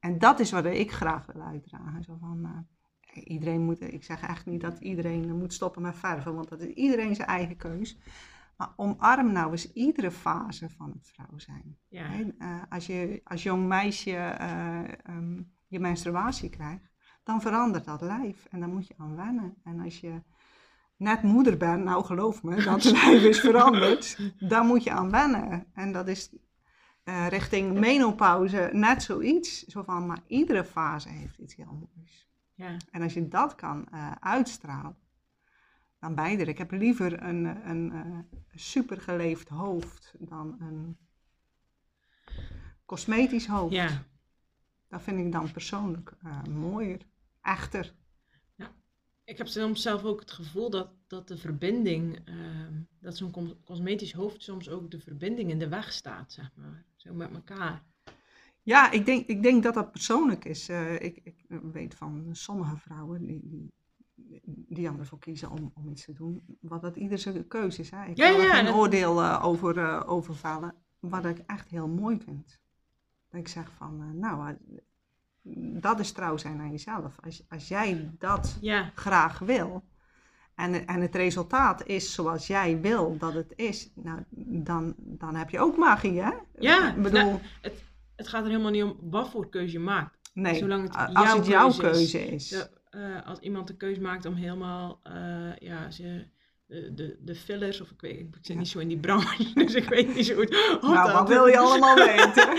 [0.00, 2.02] En dat is wat ik graag wil uitdragen.
[2.02, 6.34] Zo van, eh, iedereen moet, ik zeg echt niet dat iedereen moet stoppen met verven,
[6.34, 7.98] want dat is iedereen zijn eigen keus.
[8.58, 11.78] Maar omarm nou eens iedere fase van het vrouw zijn.
[11.88, 12.02] Ja.
[12.02, 16.90] Hè, eh, als je als jong meisje eh, ehm, je menstruatie krijgt,
[17.22, 19.54] dan verandert dat lijf en dan moet je aan wennen.
[19.64, 20.22] En als je
[20.96, 25.66] net moeder bent, nou geloof me, dat lijf is veranderd, dan moet je aan wennen.
[25.72, 26.36] En dat is
[27.04, 29.64] eh, richting menopauze net zoiets.
[29.64, 32.28] Zo van, maar iedere fase heeft iets heel moois.
[32.54, 32.76] Ja.
[32.90, 33.88] En als je dat kan
[34.20, 34.96] uitstralen,
[36.00, 36.44] dan beide.
[36.44, 38.18] Ik heb liever een, een, eh
[38.54, 40.96] supergeleefd hoofd dan een
[42.84, 43.74] cosmetisch hoofd.
[43.74, 44.04] ja.
[44.88, 47.00] Dat vind ik dan persoonlijk eh, mooier,
[47.42, 47.94] echter.
[49.24, 53.54] Ik heb soms zelf ook het gevoel dat, dat de verbinding, ehm, dat zo'n cos-
[53.64, 56.84] cosmetisch hoofd soms ook de verbinding in de weg staat, zeg maar.
[56.96, 57.82] Zo met elkaar.
[58.62, 60.68] Ja, ik denk, ik denk dat dat persoonlijk is.
[60.68, 63.72] Eh, ik, ik weet van sommige vrouwen die, die,
[64.44, 67.90] die dan ervoor kiezen om, om iets te doen, wat dat ieder zijn keuze is.
[67.90, 68.04] Hè.
[68.04, 70.74] Ik Ja, er ja, geen dat- oordeel eh, over, over vellen.
[71.00, 72.58] Wat ik echt heel mooi vind.
[73.30, 74.56] Dat ik zeg van, eh, nou,
[75.80, 77.16] dat is trouw zijn aan jezelf.
[77.24, 79.82] Als, als jij dat Ja, graag wil.
[80.54, 83.90] En, en het resultaat is zoals jij wil dat het is.
[83.94, 84.24] Nou,
[84.64, 86.30] dan, dan heb je ook magie, hè?
[86.58, 87.38] Ja, Ik bedoel, nou,
[88.16, 90.30] het gaat er helemaal niet om wat voor keuze je maakt.
[90.34, 90.54] nee.
[90.54, 92.10] zolang het als jouw het jouw keuze is.
[92.10, 92.68] keuze is.
[92.90, 96.26] Eh, als iemand de keuze maakt om helemaal, eh, ja, ze,
[96.66, 99.74] de, de, de fillers, of ik weet, ik zit niet zo in die branche, dus
[99.74, 100.50] ik weet niet zo goed.
[100.80, 102.48] nou, wat wil je allemaal weten?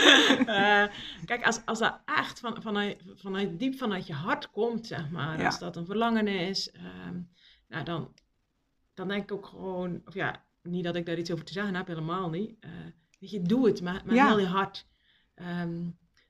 [0.49, 0.84] Eh,
[1.25, 5.39] kijk, als, als dat echt van, vanuit, vanuit diep vanuit je hart komt, zeg maar,
[5.39, 5.45] Ja.
[5.45, 7.19] als dat een verlangen is, ehm,
[7.67, 8.13] nou dan,
[8.93, 11.75] dan denk ik ook gewoon, of ja, niet dat ik daar iets over te zeggen
[11.75, 12.55] heb, helemaal niet.
[13.19, 14.27] Weet je, doe het met, met Ja.
[14.27, 14.88] heel je hart.
[15.36, 15.89] Ehm,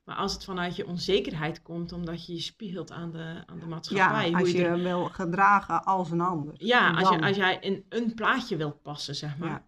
[0.10, 3.66] maar als het vanuit je onzekerheid komt, omdat je je spiegelt aan de, aan de
[3.66, 4.24] maatschappij.
[4.26, 6.54] ja, hoe als je er- je wil gedragen als een ander.
[6.58, 9.66] ja, als, je, als jij in een plaatje wilt passen, zeg maar, Ja.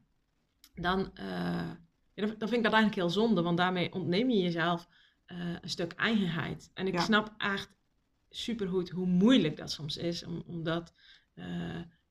[0.81, 1.25] dan, eh,
[2.13, 4.87] ja, dan, dan vind ik dat eigenlijk heel zonde, want daarmee ontneem je jezelf
[5.25, 6.71] eh, een stuk eigenheid.
[6.73, 6.99] En ik Ja.
[7.01, 7.69] snap echt
[8.29, 10.93] supergoed hoe moeilijk dat soms is om, om dat
[11.33, 11.45] eh,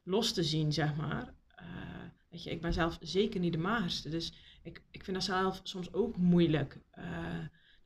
[0.02, 1.34] los te zien, zeg maar.
[2.30, 5.60] Weet je, ik ben zelf zeker niet de magerste, dus ik, ik vind dat zelf
[5.62, 6.78] soms ook moeilijk.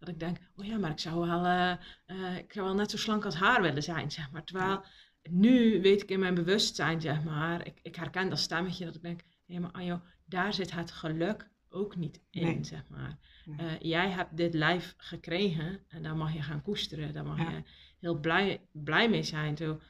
[0.05, 1.71] Dat ik denk, oh ja, maar ik zou wel, eh,
[2.07, 4.45] eh, ik zou wel net zo slank als haar willen zijn, zeg maar.
[4.45, 4.85] Terwijl
[5.31, 9.03] nu weet ik in mijn bewustzijn, zeg maar, ik, ik herken dat stemmetje dat ik
[9.03, 12.65] denk, hé, maar Anjo, daar zit het geluk ook niet in, Nee.
[12.65, 13.19] zeg maar.
[13.45, 13.57] Nee.
[13.67, 17.51] Eh, jij hebt dit lijf gekregen en daar mag je gaan koesteren, daar mag Ja.
[17.51, 17.63] je
[18.01, 19.57] heel blij, blij mee zijn.
[19.57, 19.81] Zo,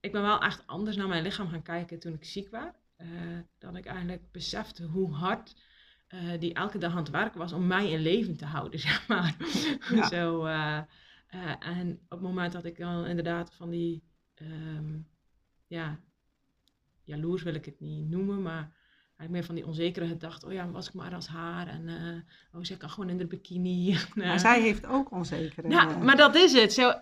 [0.00, 3.08] ik ben wel echt anders naar mijn lichaam gaan kijken toen ik ziek was, eh,
[3.58, 5.54] dat ik eigenlijk besefte hoe hard
[6.12, 9.08] eh, die elke dag aan het werk was om mij in leven te houden, zeg
[9.08, 9.36] maar.
[9.90, 10.08] Ja.
[10.08, 10.76] Zo, eh,
[11.26, 14.02] eh, en op het moment dat ik dan inderdaad van die,
[14.34, 14.98] ehm,
[15.66, 15.98] ja,
[17.04, 18.72] jaloers wil ik het niet noemen, maar
[19.16, 21.88] eigenlijk meer van die onzekerheid dacht, oh ja, was ik maar als haar en
[22.52, 23.92] oh, ze kan gewoon in de bikini.
[23.92, 25.74] En, Maar zij heeft ook onzekerheid.
[25.74, 26.72] ja, maar dat is het.
[26.72, 26.92] Zo,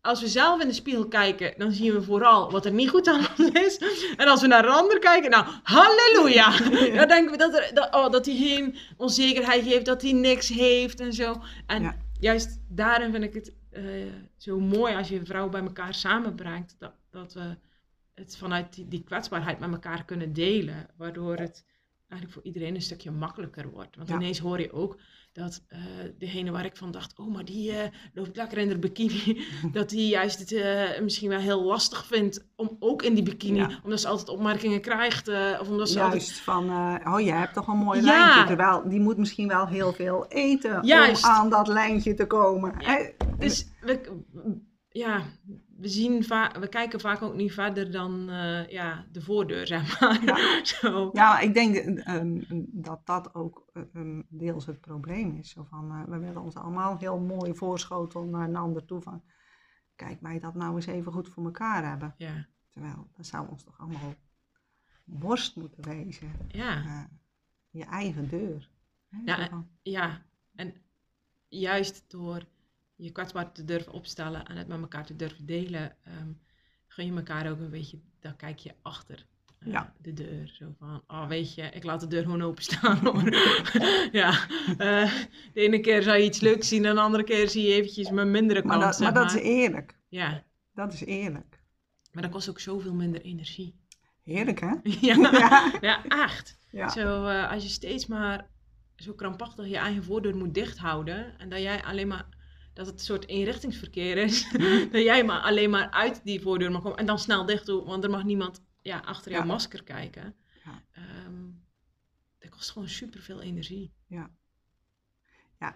[0.00, 3.06] als we zelf in de spiegel kijken, dan zien we vooral wat er niet goed
[3.08, 3.78] aan ons is.
[4.16, 6.58] En als we naar een ander kijken, nou, halleluja!
[6.96, 10.48] Dan denken we dat, er, dat, oh, dat hij geen onzekerheid heeft, dat hij niks
[10.48, 11.42] heeft en zo.
[11.66, 11.96] En Ja.
[12.20, 13.82] juist daarin vind ik het eh,
[14.36, 16.76] zo mooi als je vrouwen bij elkaar samenbrengt.
[16.78, 17.56] Dat, dat we
[18.14, 20.86] het vanuit die, die kwetsbaarheid met elkaar kunnen delen.
[20.96, 21.64] Waardoor het
[22.08, 23.96] eigenlijk voor iedereen een stukje makkelijker wordt.
[23.96, 24.14] Want Ja.
[24.14, 24.98] ineens hoor je ook
[25.32, 25.78] dat eh,
[26.18, 29.88] degene waar ik van dacht, oh, maar die eh, loopt lekker in de bikini, dat
[29.88, 33.80] die juist het eh, misschien wel heel lastig vindt om ook in die bikini, Ja.
[33.84, 35.28] omdat ze altijd opmerkingen krijgt,
[35.60, 36.22] of omdat ze altijd...
[36.26, 38.04] Juist van, eh, oh je hebt toch een mooi Ja.
[38.04, 38.44] lijntje.
[38.44, 41.24] Terwijl die moet misschien wel heel veel eten Juist.
[41.24, 42.74] om aan dat lijntje te komen.
[42.76, 43.08] Hè?
[43.38, 44.22] Dus we,
[44.88, 45.22] ja,
[45.78, 50.00] we, zien va- we kijken vaak ook niet verder dan eh, ja, de voordeur, zeg
[50.00, 50.60] maar.
[50.80, 51.10] Zo.
[51.12, 55.50] Ja, ik denk eh, ehm, dat dat ook eh, ehm, deels het probleem is.
[55.50, 59.00] Zo van, we willen ons allemaal heel mooi voorschotelen naar een ander toe.
[59.02, 59.22] Van,
[59.96, 62.14] kijk, wij dat nou eens even goed voor elkaar hebben.
[62.16, 64.14] Ja, Terwijl, dat zou ons toch allemaal
[65.04, 66.32] worst moeten wezen.
[66.48, 67.08] ja.
[67.70, 68.70] Je eigen deur.
[69.08, 70.22] Hè, Ja, en- Ja,
[70.54, 70.74] en
[71.48, 72.42] juist door
[72.98, 76.28] je kwetsbaar te durven opstellen en het met elkaar te durven delen, ehm,
[76.86, 79.26] gun je elkaar ook een beetje, dan kijk je achter
[79.58, 79.92] eh, Ja.
[80.02, 80.48] de deur.
[80.58, 83.32] Zo van, oh weet je, ik laat de deur gewoon openstaan hoor.
[84.12, 84.30] ja,
[84.78, 85.12] eh,
[85.52, 88.10] de ene keer zou je iets leuks zien en de andere keer zie je eventjes
[88.10, 89.96] mijn mindere kant, maar dat, maar dat is eerlijk.
[90.08, 90.44] Ja,
[90.74, 91.62] Dat is eerlijk.
[92.12, 93.74] maar dat kost ook zoveel minder energie.
[94.22, 94.74] Heerlijk, hè?
[95.08, 95.72] ja, Ja.
[95.80, 96.58] ja, echt.
[96.70, 96.88] Ja.
[96.88, 98.48] Zo, eh, als je steeds maar
[98.96, 102.26] zo krampachtig je eigen voordeur moet dichthouden en dat jij alleen maar
[102.78, 104.50] dat het een soort eenrichtingsverkeer is,
[104.92, 107.84] dat jij maar alleen maar uit die voordeur mag komen en dan snel dicht doen,
[107.84, 109.46] want er mag niemand ja, achter jouw Ja.
[109.46, 110.34] masker kijken.
[110.64, 110.82] Ja.
[110.92, 111.44] Ehm,
[112.38, 113.92] dat kost gewoon superveel energie.
[114.06, 114.30] Ja,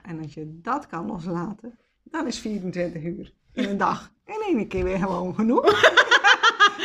[0.03, 4.69] en als je dat kan loslaten, dan is 24 uur in een dag in één
[4.69, 5.65] keer weer gewoon genoeg.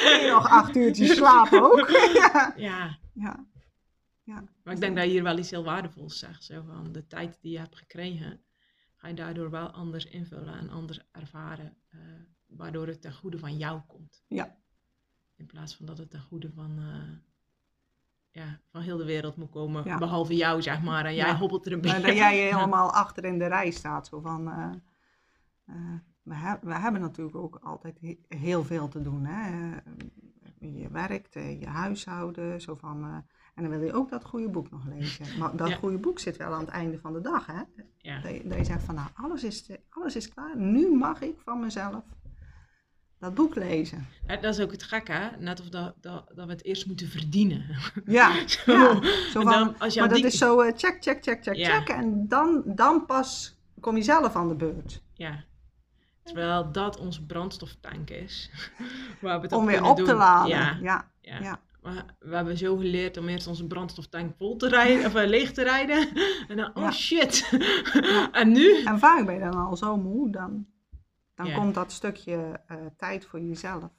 [0.05, 1.89] en nog acht uurtjes slapen ook.
[1.89, 2.53] ja.
[2.57, 2.97] Ja,
[4.23, 4.43] Ja.
[4.63, 6.43] maar ik denk dat je hier wel iets heel waardevols zegt.
[6.43, 8.41] Zo van de tijd die je hebt gekregen,
[8.97, 11.99] ga je daardoor wel anders invullen en anders ervaren, eh,
[12.45, 14.23] waardoor het ten goede van jou komt.
[14.27, 14.55] Ja.
[15.35, 17.17] In plaats van dat het ten goede van, eh,
[18.31, 19.97] ja, van heel de wereld moet komen, Ja.
[19.97, 21.05] behalve jou, zeg maar.
[21.05, 21.37] En jij Ja.
[21.37, 22.07] hobbelt er een Maar beetje.
[22.07, 24.07] dat jij helemaal achter in de rij staat.
[24.07, 24.69] Zo van, eh,
[26.23, 29.25] we, he- we hebben natuurlijk ook altijd he- heel veel te doen.
[29.25, 29.75] Hè?
[30.59, 32.61] Je werkt, je huishouden.
[32.61, 33.25] Zo van,
[33.57, 35.25] en dan wil je ook dat goede boek nog lezen.
[35.39, 35.75] Maar dat Ja.
[35.75, 37.45] goede boek zit wel aan het einde van de dag.
[37.45, 37.61] Hè?
[37.97, 38.19] Ja.
[38.21, 40.57] Dat, je, dat je zegt van nou, alles is, alles is klaar.
[40.57, 42.03] Nu mag ik van mezelf
[43.19, 44.07] dat boek lezen.
[44.25, 45.29] Eh, Dat is ook het gekke, hè?
[45.39, 47.65] Net of dat, dat, dat we het eerst moeten verdienen.
[48.05, 48.71] Ja, Zo.
[48.71, 49.01] ja.
[49.03, 51.55] Zo van, dan, als je maar dat die- is zo eh, check, check, check, check,
[51.65, 51.87] check.
[51.89, 55.01] En dan, dan pas kom je zelf aan de beurt.
[55.13, 55.43] Ja.
[56.23, 58.51] Terwijl dat ons brandstoftank is.
[59.21, 60.49] Waar we het Om weer op te laden.
[60.81, 61.11] Ja.
[61.21, 61.59] ja.
[61.87, 65.51] Maar we hebben zo geleerd om eerst onze brandstoftank vol te rijden, of eh, leeg
[65.51, 66.09] te rijden.
[66.47, 66.91] En dan, oh Ja.
[66.91, 67.47] shit.
[67.91, 68.31] Ja.
[68.41, 68.83] en nu?
[68.83, 70.67] En vaak ben je dan al zo moe, dan,
[71.35, 71.55] dan Ja.
[71.57, 73.89] komt dat stukje eh, tijd voor jezelf.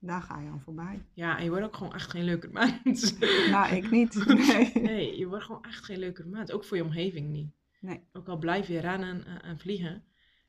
[0.00, 1.04] Daar ga je aan voorbij.
[1.14, 3.18] Ja, en je wordt ook gewoon echt geen leuker mens.
[3.50, 4.24] Nou, ik niet.
[4.48, 4.72] Nee.
[4.74, 6.50] Nee, je wordt gewoon echt geen leuker mens.
[6.52, 7.52] Ook voor je omgeving niet.
[7.80, 8.00] Nee.
[8.12, 10.04] Ook al blijf je rennen en, en vliegen.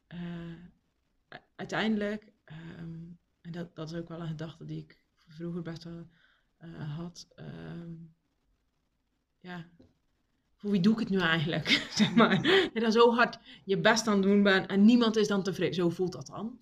[0.07, 0.19] eh,
[1.55, 2.97] uiteindelijk, ehm,
[3.41, 6.07] en dat, dat is ook wel een gedachte die ik vroeger best wel
[6.59, 7.27] eh, had.
[7.35, 7.91] ehm,
[9.39, 9.65] ja,
[10.57, 11.67] voor wie doe ik het nu eigenlijk?
[11.95, 12.43] zeg maar.
[12.73, 15.73] En dan zo hard je best aan het doen bent en niemand is dan tevreden.
[15.75, 16.59] Zo voelt dat dan.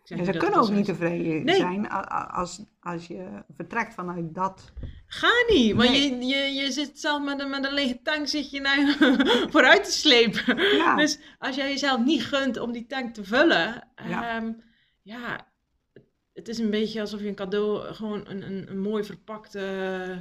[0.00, 1.56] Ik zeg En niet ze dat kunnen het ook niet tevreden Nee.
[1.56, 4.72] zijn als, als je vertrekt vanuit dat.
[5.06, 6.18] Ga niet, want Nee.
[6.18, 8.96] je, je, je zit zelf met een, met een lege tank zit je naar
[9.52, 10.76] vooruit te slepen.
[10.76, 14.54] Ja, Dus als jij jezelf niet gunt om die tank te vullen, Ja.
[15.02, 15.47] ja
[16.38, 19.50] het is een beetje alsof je een cadeau, gewoon een, een, een mooi verpakt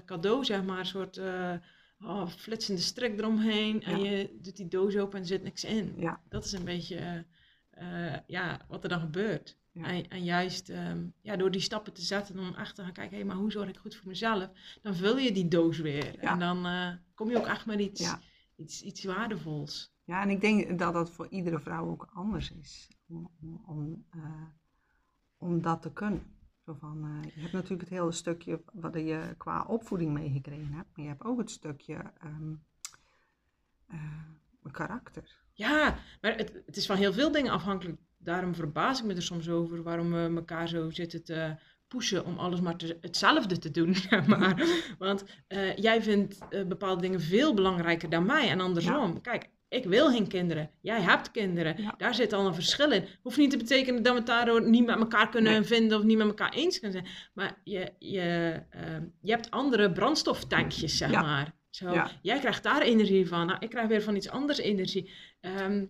[0.06, 1.54] cadeau, zeg maar, een soort eh,
[2.00, 3.84] oh, flitsende strik eromheen.
[3.84, 5.94] En je doet die doos open en er zit niks in.
[5.98, 7.26] ja, Dat is een beetje
[7.70, 9.58] eh, eh, ja, wat er dan gebeurt.
[9.72, 9.86] Ja.
[9.86, 13.18] En, en juist ehm, ja, door die stappen te zetten om echt te gaan kijken,
[13.18, 14.50] hé, maar hoe zorg ik goed voor mezelf?
[14.82, 16.20] Dan vul je die doos weer.
[16.20, 16.68] En dan
[17.14, 18.16] kom je ook echt met iets,
[18.56, 19.94] iets, iets waardevols.
[20.04, 22.90] ja, en ik denk dat dat voor iedere vrouw ook anders is.
[23.08, 24.06] Om, om, om,
[25.38, 26.36] om dat te kunnen.
[26.66, 30.88] Zo van, eh, je hebt natuurlijk het hele stukje wat je qua opvoeding meegekregen hebt.
[30.96, 32.54] Maar je hebt ook het stukje ehm,
[33.88, 35.36] eh, karakter.
[35.54, 37.98] Ja, maar het, het is van heel veel dingen afhankelijk.
[38.18, 41.56] Daarom verbaas ik me er soms over waarom we elkaar zo zitten te
[41.88, 43.96] pushen om alles maar te- hetzelfde te doen.
[44.10, 44.68] zeg maar.
[44.98, 49.22] Want eh, jij vindt bepaalde dingen veel belangrijker dan mij en andersom.
[49.22, 50.70] Kijk, ik wil geen kinderen.
[50.82, 51.82] Jij hebt kinderen.
[51.82, 51.94] Ja.
[51.98, 53.06] Daar zit al een verschil in.
[53.22, 55.64] Hoeft niet te betekenen dat we het daardoor niet met elkaar kunnen Nee.
[55.64, 57.14] vinden of niet met elkaar eens kunnen zijn.
[57.34, 61.22] Maar je, je, ehm, je hebt andere brandstoftankjes, zeg Ja.
[61.22, 61.56] maar.
[61.70, 62.12] Zo, Ja.
[62.22, 63.46] Jij krijgt daar energie van.
[63.46, 65.12] Nou, ik krijg weer van iets anders energie.
[65.42, 65.86] Ehm,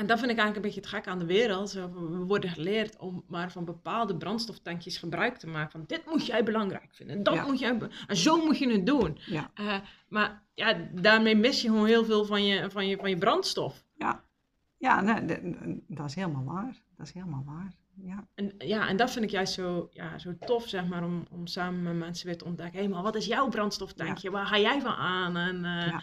[0.00, 1.72] En dat vind ik eigenlijk een beetje het gek aan de wereld.
[1.72, 5.70] We worden geleerd om maar van bepaalde brandstoftankjes gebruik te maken.
[5.70, 7.22] Van dit moet jij belangrijk vinden.
[7.22, 7.44] Dat Ja.
[7.46, 7.78] moet jij.
[8.06, 9.18] En zo moet je het doen.
[9.26, 9.50] Ja.
[9.54, 9.78] Eh,
[10.08, 13.84] maar ja, daarmee mis je gewoon heel veel van je, van je, van je brandstof.
[13.94, 14.24] Ja,
[14.76, 15.40] ja nee,
[15.88, 16.82] dat is helemaal waar.
[16.96, 17.72] Dat is helemaal waar.
[17.94, 21.26] Ja, En, ja, en dat vind ik juist zo, ja, zo tof, zeg maar, om,
[21.30, 22.80] om samen met mensen weer te ontdekken.
[22.82, 24.30] Hé, maar wat is jouw brandstoftankje?
[24.30, 25.36] Waar ga jij van aan?
[25.36, 26.02] En eh, Ja.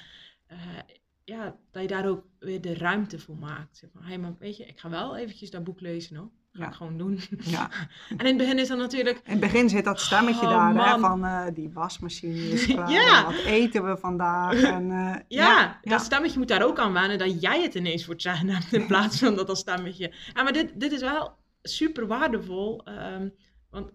[1.36, 3.78] Ja, dat je daar ook weer de ruimte voor maakt.
[3.78, 6.30] Zeg maar, hé, maar weet je, ik ga wel eventjes dat boek lezen, hoor.
[6.54, 6.68] Ga Ja.
[6.70, 7.20] ik gewoon doen.
[7.40, 7.70] ja.
[8.10, 9.18] En in het begin is dat natuurlijk...
[9.24, 12.92] In het begin zit dat stemmetje Oh, daar, hè, van eh, die wasmachine is klaar,
[12.92, 13.26] Ja.
[13.26, 14.62] wat eten we vandaag?
[14.78, 18.06] En, eh, Ja, ja, dat stemmetje moet daar ook aan wennen dat jij het ineens
[18.06, 20.14] wordt zeggen in plaats van dat als stemmetje.
[20.34, 23.30] Ja, maar dit, dit is wel super waardevol, ehm,
[23.70, 23.92] want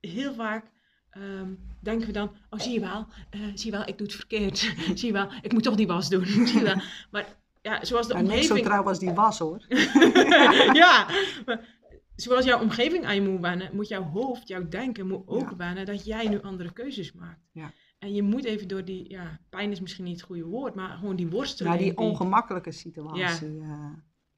[0.00, 0.72] heel vaak
[1.14, 1.48] ehm,
[1.80, 4.58] denken we dan, oh zie je wel, eh, zie je wel, ik doe het verkeerd.
[4.98, 6.26] zie je wel, ik moet toch die was doen.
[6.46, 6.80] zie je wel.
[7.10, 7.26] Maar
[7.62, 8.66] ja, zoals de En niks zo omgeving...
[8.66, 9.64] trouw als die was, hoor.
[10.82, 11.06] ja,
[11.46, 11.68] maar
[12.16, 15.56] zoals jouw omgeving aan je moet wennen, moet jouw hoofd, jouw denken moet ook Ja.
[15.56, 17.40] wennen dat jij nu andere keuzes maakt.
[17.52, 17.72] Ja.
[17.98, 20.96] En je moet even door die, ja, pijn is misschien niet het goede woord, maar
[20.98, 21.74] gewoon die worsteling.
[21.74, 23.60] Nou, die die- ongemakkelijke situatie.
[23.60, 23.90] eh,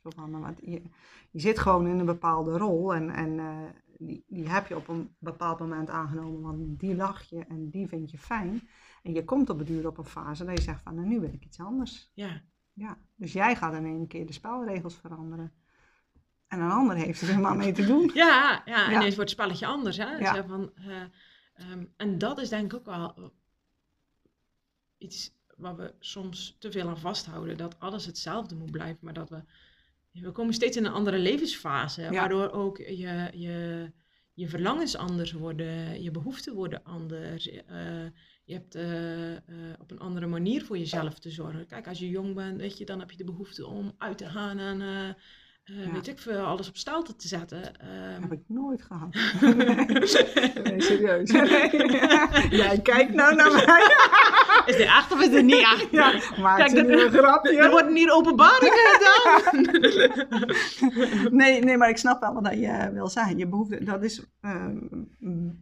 [0.03, 0.83] zo van, want je,
[1.31, 3.63] je zit gewoon in een bepaalde rol en, en eh,
[3.99, 7.89] die, die heb je op een bepaald moment aangenomen, want die lach je en die
[7.89, 8.69] vind je fijn.
[9.03, 11.21] En je komt op het duur op een fase dat je zegt van, nou nu
[11.21, 12.11] wil ik iets anders.
[12.15, 12.43] Ja,
[12.73, 15.53] Ja, dus jij gaat in één keer de spelregels veranderen.
[16.47, 18.11] En een ander heeft er helemaal mee te doen.
[18.15, 18.97] ja, ja, en Ja.
[18.99, 19.97] ineens wordt het spelletje anders.
[19.97, 20.17] Hè?
[20.17, 20.35] Ja.
[20.35, 21.03] Zo van, eh,
[21.55, 23.33] ehm, en dat is denk ik ook wel
[24.99, 27.57] iets waar we soms te veel aan vasthouden.
[27.57, 29.43] Dat alles hetzelfde moet blijven, maar dat we...
[30.21, 32.11] We komen steeds in een andere levensfase, Ja.
[32.11, 33.91] waardoor ook je, je,
[34.33, 37.49] je verlangens anders worden, je behoeften worden anders.
[37.49, 38.05] eh,
[38.45, 39.41] je hebt eh, eh,
[39.81, 41.67] op een andere manier voor jezelf te zorgen.
[41.67, 44.27] Kijk, als je jong bent, weet je, dan heb je de behoefte om uit te
[44.29, 44.81] gaan en
[45.67, 45.93] eh, eh, Ja.
[45.93, 47.77] weet ik veel, alles op stelte te zetten.
[47.81, 49.15] Ehm, heb ik nooit gehad.
[50.65, 51.31] nee, serieus.
[52.63, 53.95] Jij kijkt nou naar mij.
[54.67, 55.89] Is dit echt of is dit niet echt?
[55.91, 57.57] Ja, maakt Kijk, dat- nu een grapje.
[57.59, 59.67] Er worden hier openbaringen gedaan.
[61.37, 63.39] Nee, nee, maar ik snap wel wat je wil zeggen.
[63.39, 64.67] Je behoefte, dat is eh,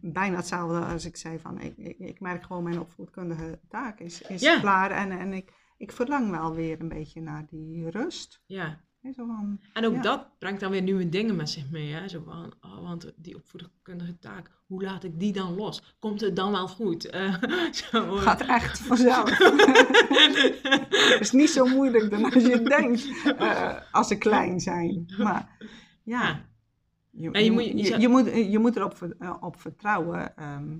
[0.01, 4.21] bijna hetzelfde als ik zei van, ik, ik, ik merk gewoon mijn opvoedkundige taak is,
[4.21, 4.59] is Ja.
[4.59, 4.91] klaar.
[4.91, 8.41] En, en ik, ik verlang wel weer een beetje naar die rust.
[8.45, 8.79] ja,
[9.13, 10.01] Zo van, en ook Ja.
[10.01, 11.91] dat brengt dan weer nieuwe dingen met zich mee.
[11.93, 12.07] Hè?
[12.07, 15.95] Zo van, oh, want die opvoedkundige taak, hoe laat ik die dan los?
[15.99, 17.05] Komt het dan wel goed?
[17.09, 17.35] Eh,
[17.91, 19.37] zo, gaat echt vanzelf.
[19.37, 25.05] Het is niet zo moeilijk dan als je denkt, eh, als ze klein zijn.
[25.17, 25.57] Maar
[26.03, 26.45] ja,
[27.09, 30.77] je, En je je, moet- je moet, je moet erop eh, op vertrouwen ehm,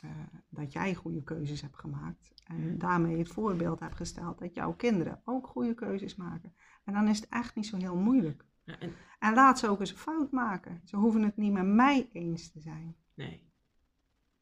[0.00, 0.10] eh,
[0.48, 2.34] dat jij goede keuzes hebt gemaakt.
[2.46, 6.54] En daarmee het voorbeeld hebt gesteld dat jouw kinderen ook goede keuzes maken.
[6.86, 8.44] En dan is het echt niet zo heel moeilijk.
[8.64, 10.80] Ja, en, En laat ze ook eens een fout maken.
[10.84, 12.96] Ze hoeven het niet met mij eens te zijn.
[13.14, 13.44] nee.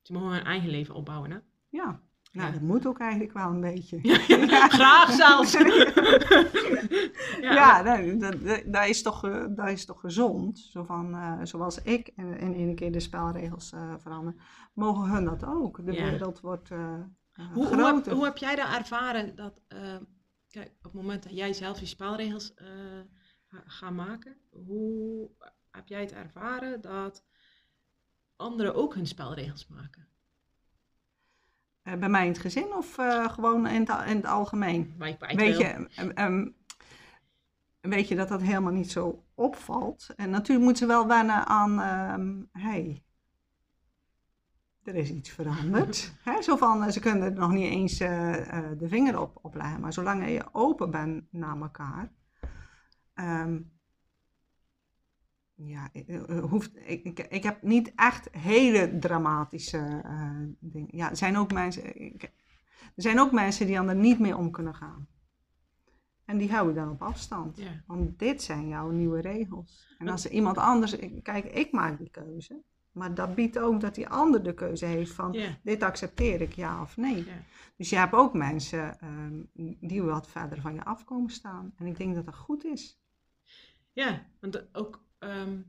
[0.03, 1.39] Ze mogen hun eigen leven opbouwen, hè?
[1.69, 1.85] Ja,
[2.33, 2.51] nou Ja.
[2.51, 3.99] dat moet ook eigenlijk wel een beetje.
[4.79, 5.53] Graag zelfs.
[7.41, 10.59] Ja, nee, dat, dat, dat is toch, eh, dat is toch gezond.
[10.59, 14.35] Zo van, eh, zoals ik in, in één keer de spelregels eh verander,
[14.75, 15.77] mogen hun dat ook.
[15.87, 17.09] De wereld wordt Hoe,
[17.55, 18.13] hoe, heb, groter.
[18.15, 19.61] hoe heb jij daar ervaren dat,
[20.55, 22.67] kijk, op het moment dat jij zelf je spelregels eh
[23.47, 25.31] ga- gaat maken, hoe
[25.71, 27.25] heb jij het ervaren dat
[28.37, 30.07] anderen ook hun spelregels maken?
[31.83, 34.95] Eh, bij mij in het gezin of eh, gewoon in het, in het algemeen?
[35.37, 36.57] Weet je, em, em,
[37.81, 40.07] weet je dat dat helemaal niet zo opvalt?
[40.17, 43.03] En natuurlijk moeten ze wel wennen aan, ehm hey,
[44.85, 46.15] er is iets veranderd.
[46.41, 49.55] Zo van, eh, ze kunnen er nog niet eens eh, eh, de vinger op, op
[49.55, 52.13] leggen, maar zolang je open bent naar elkaar,
[53.15, 53.61] ehm,
[55.55, 55.91] ja,
[56.49, 60.05] hoeft, ik, ik, heb niet echt hele dramatische
[60.59, 60.97] dingen.
[60.97, 62.23] Ja, er zijn ook mensen, ik,
[62.73, 65.07] er zijn ook mensen die er niet mee om kunnen gaan.
[66.25, 67.57] En die hou je dan op afstand.
[67.57, 67.83] Ja.
[67.87, 69.95] Want dit zijn jouw nieuwe regels.
[69.99, 70.97] En als er iemand anders...
[71.23, 72.63] Kijk, ik maak die keuze.
[72.95, 75.37] Maar dat biedt ook dat die ander de keuze heeft van...
[75.63, 77.27] Dit accepteer ik, ja of nee.
[77.77, 79.43] Dus je hebt ook mensen ehm,
[79.81, 81.73] die wat verder van je afkomen staan.
[81.77, 82.99] En ik denk dat dat goed is.
[83.93, 85.61] Ja, want ook, ehm,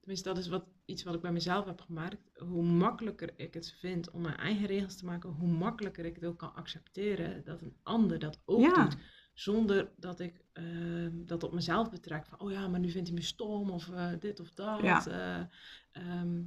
[0.00, 2.38] tenminste dat is wat, iets wat ik bij mezelf heb gemerkt.
[2.38, 6.24] Hoe makkelijker ik het vind om mijn eigen regels te maken, hoe makkelijker ik het
[6.24, 8.82] ook kan accepteren dat een ander dat ook Ja.
[8.84, 8.96] doet.
[9.34, 12.26] Zonder dat ik ehm, dat op mezelf betrek.
[12.26, 14.80] Van, oh ja, maar nu vindt hij me stom of eh, dit of dat.
[14.80, 15.06] Ja.
[15.06, 15.40] eh,
[16.02, 16.42] ehm,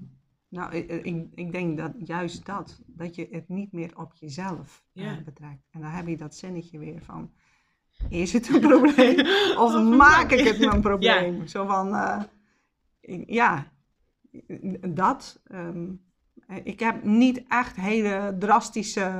[0.50, 5.18] Nou, ik, ik, denk dat juist dat, dat je het niet meer op jezelf eh,
[5.26, 5.68] betrekt.
[5.72, 7.32] En dan heb je dat zinnetje weer van,
[8.10, 9.20] is het een probleem?
[9.66, 11.48] Of maak ik het mijn probleem?
[11.48, 11.88] Zo van,
[13.26, 13.72] ja,
[14.90, 15.42] dat.
[15.44, 15.94] ehm,
[16.64, 19.12] ik heb niet echt hele drastische,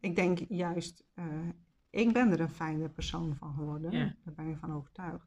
[0.00, 1.04] ik denk juist,
[1.94, 3.90] ik ben er een fijne persoon van geworden.
[3.90, 4.14] Ja.
[4.24, 5.26] Daar ben ik van overtuigd.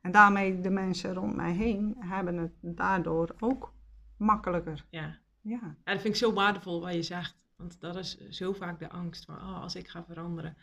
[0.00, 3.74] En daarmee de mensen rond mij heen hebben het daardoor ook
[4.16, 4.86] makkelijker.
[4.90, 5.18] Ja.
[5.42, 7.38] Ja, ja, dat vind ik zo waardevol wat je zegt.
[7.56, 10.56] Want dat is zo vaak de angst van, oh, als ik ga veranderen,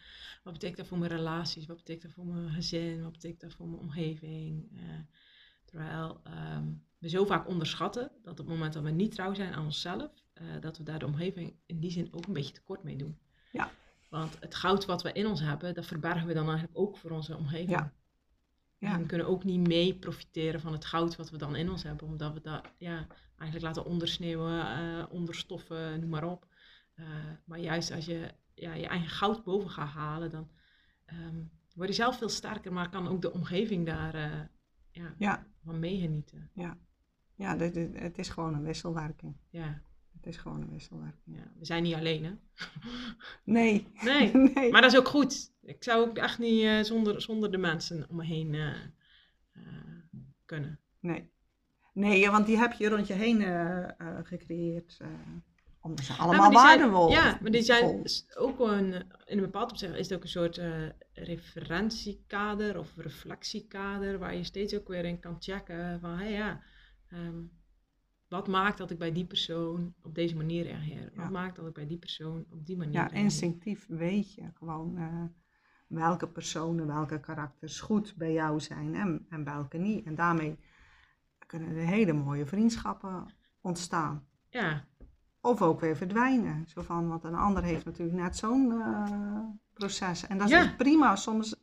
[0.44, 1.66] wat betekent dat voor mijn relaties?
[1.66, 3.04] Wat betekent dat voor mijn gezin?
[3.04, 4.70] Wat betekent dat voor mijn omgeving?
[4.74, 5.00] Eh,
[5.66, 6.68] terwijl ehm,
[6.98, 10.12] we zo vaak onderschatten dat op het moment dat we niet trouw zijn aan onszelf,
[10.34, 13.18] eh, dat we daar de omgeving in die zin ook een beetje tekort mee doen.
[14.10, 14.18] Ja.
[14.20, 17.12] Want het goud wat we in ons hebben, dat verbergen we dan eigenlijk ook voor
[17.12, 17.70] onze omgeving.
[17.70, 17.93] Ja.
[18.80, 18.93] Ja.
[18.93, 21.84] En we kunnen ook niet mee profiteren van het goud wat we dan in ons
[21.84, 26.47] hebben, omdat we dat ja, eigenlijk laten ondersneeuwen, eh, onderstoffen, noem maar op.
[26.93, 27.05] Eh,
[27.45, 30.49] maar juist als je ja, je eigen goud boven gaat halen, dan
[31.05, 31.43] ehm,
[31.76, 34.39] word je zelf veel sterker, maar kan ook de omgeving daar eh,
[34.91, 36.49] ja, ja, van meegenieten.
[37.36, 39.36] ja dit- dit- het is gewoon een wisselwerking.
[39.49, 39.82] Ja,
[40.28, 41.36] is gewoon een wisselwerking.
[41.38, 42.32] ja, we zijn niet alleen, hè?
[43.43, 43.88] Nee.
[44.03, 44.71] Nee, nee.
[44.71, 45.51] maar dat is ook goed.
[45.61, 48.73] Ik zou ook echt niet eh, zonder, zonder de mensen om me heen eh,
[49.51, 49.63] eh,
[50.45, 50.80] kunnen.
[50.99, 51.30] Nee.
[51.93, 53.41] Nee, want die heb je rond je heen
[54.23, 54.97] gecreëerd.
[55.82, 58.03] omdat ze allemaal zijn- waardevol Ja, maar die zijn
[58.38, 58.93] ook een,
[59.25, 60.61] in een bepaald opzicht is het ook een soort
[61.13, 66.61] referentiekader of reflectiekader waar je steeds ook weer in kan checken van, hé ja,
[67.09, 67.41] ehm,
[68.28, 71.03] wat maakt dat ik bij die persoon op deze manier reageer?
[71.15, 71.30] Wat Ja.
[71.30, 73.19] maakt dat ik bij die persoon op die manier Ja, reageer?
[73.23, 75.23] instinctief weet je gewoon eh,
[75.88, 80.05] welke personen, welke karakters goed bij jou zijn en, en welke niet.
[80.05, 80.57] En daarmee
[81.45, 83.25] kunnen er hele mooie vriendschappen
[83.61, 84.25] ontstaan.
[84.49, 84.86] Ja,
[85.41, 86.67] Of ook weer verdwijnen.
[86.67, 89.39] Zo van, want een ander heeft natuurlijk net zo'n eh,
[89.73, 90.28] proces.
[90.28, 90.61] En dat is Ja.
[90.63, 91.15] ook prima.
[91.15, 91.55] Soms,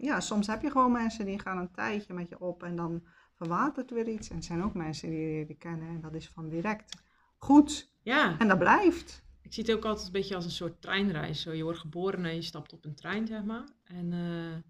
[0.00, 3.02] ja, soms heb je gewoon mensen die gaan een tijdje met je op en dan
[3.36, 4.30] verwatert weer iets.
[4.30, 7.02] En er zijn ook mensen die leren kennen en dat is van direct
[7.36, 7.90] goed.
[8.02, 8.38] ja.
[8.38, 9.24] En dat blijft.
[9.42, 11.40] Ik zie het ook altijd een beetje als een soort treinreis.
[11.40, 13.64] Zo, je wordt geboren en je stapt op een trein, zeg maar.
[13.84, 14.62] En eh,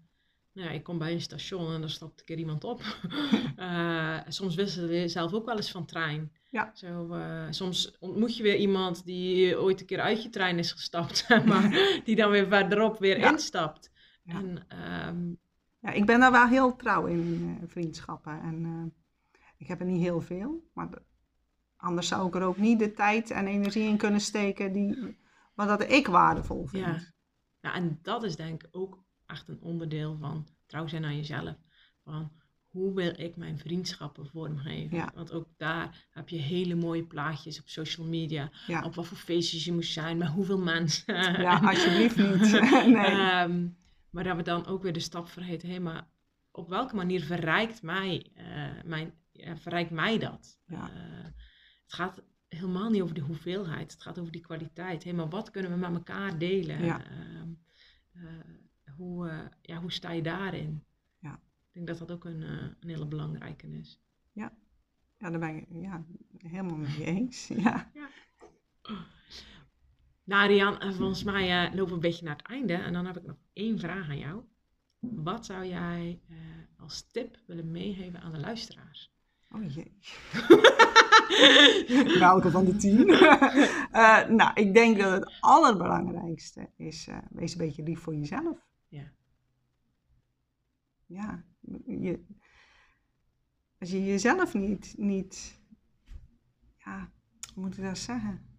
[0.53, 2.81] nou ja, ik kom bij een station en dan stapt een keer iemand op.
[3.55, 6.31] Eh, soms wisselen we zelf ook wel eens van trein.
[6.49, 6.71] Ja.
[6.73, 10.71] Zo, eh, soms ontmoet je weer iemand die ooit een keer uit je trein is
[10.71, 11.69] gestapt, maar.
[12.05, 13.31] die dan weer verderop weer Ja.
[13.31, 13.91] instapt.
[14.23, 14.33] Ja.
[14.33, 15.33] En ehm,
[15.79, 18.41] Ja, ik ben daar wel heel trouw in, eh, vriendschappen.
[18.41, 20.69] En eh, ik heb er niet heel veel.
[20.73, 21.01] Maar de-
[21.75, 25.17] anders zou ik er ook niet de tijd en energie in kunnen steken die,
[25.53, 26.85] wat dat ik waardevol vind.
[26.85, 26.99] Ja.
[27.61, 31.55] Ja, en dat is denk ik ook echt een onderdeel van trouw zijn aan jezelf.
[32.03, 32.31] Van
[32.67, 34.97] hoe wil ik mijn vriendschappen vormgeven?
[34.97, 35.11] Ja.
[35.15, 38.51] Want ook daar heb je hele mooie plaatjes op social media.
[38.67, 38.83] Ja.
[38.83, 41.15] Op wat voor feestjes je moet zijn, met hoeveel mensen.
[41.41, 42.51] Ja, alsjeblieft niet.
[42.95, 43.05] nee.
[43.05, 43.67] Ehm,
[44.09, 45.69] maar dat we dan ook weer de stap vergeten.
[45.69, 46.07] Hé, maar
[46.51, 50.59] op welke manier verrijkt mij, eh, mijn, ja, verrijkt mij dat?
[50.65, 50.89] Ja.
[50.89, 51.23] Eh,
[51.83, 53.91] het gaat helemaal niet over de hoeveelheid.
[53.91, 55.03] Het gaat over die kwaliteit.
[55.03, 56.83] Hé, maar wat kunnen we met elkaar delen?
[56.83, 57.03] Ja.
[57.05, 57.49] Ehm,
[58.11, 60.83] eh, hoe, ja, hoe sta je daarin?
[61.19, 61.33] Ja.
[61.33, 63.99] Ik denk dat dat ook een, een hele belangrijke is.
[65.19, 66.05] ja, daar ben ik ja,
[66.37, 67.47] helemaal mee eens.
[67.57, 67.91] Ja.
[70.27, 72.73] Nou, Rian, eh, volgens mij eh, lopen we een beetje naar het einde.
[72.73, 74.43] En dan heb ik nog één vraag aan jou.
[74.99, 76.35] Wat zou jij eh,
[76.77, 79.13] als tip willen meegeven aan de luisteraars?
[79.51, 79.97] Oh jee.
[82.19, 83.05] Welke van de tien?
[84.37, 88.57] Nou, ik denk dat het allerbelangrijkste is, wees een beetje lief voor jezelf.
[88.87, 89.11] Ja.
[91.05, 91.43] Ja,
[91.85, 92.25] je,
[93.79, 95.61] als je jezelf niet, niet,
[96.77, 97.11] ja,
[97.53, 98.56] hoe moet ik dat zeggen?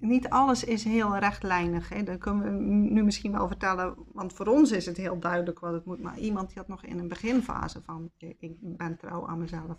[0.00, 1.88] Niet alles is heel rechtlijnig.
[1.88, 2.02] Hè?
[2.02, 2.62] Dat kunnen we
[2.94, 6.00] nu misschien wel vertellen, want voor ons is het heel duidelijk wat het moet.
[6.02, 9.78] Maar iemand die had nog in een beginfase van, ik ben trouw aan mezelf.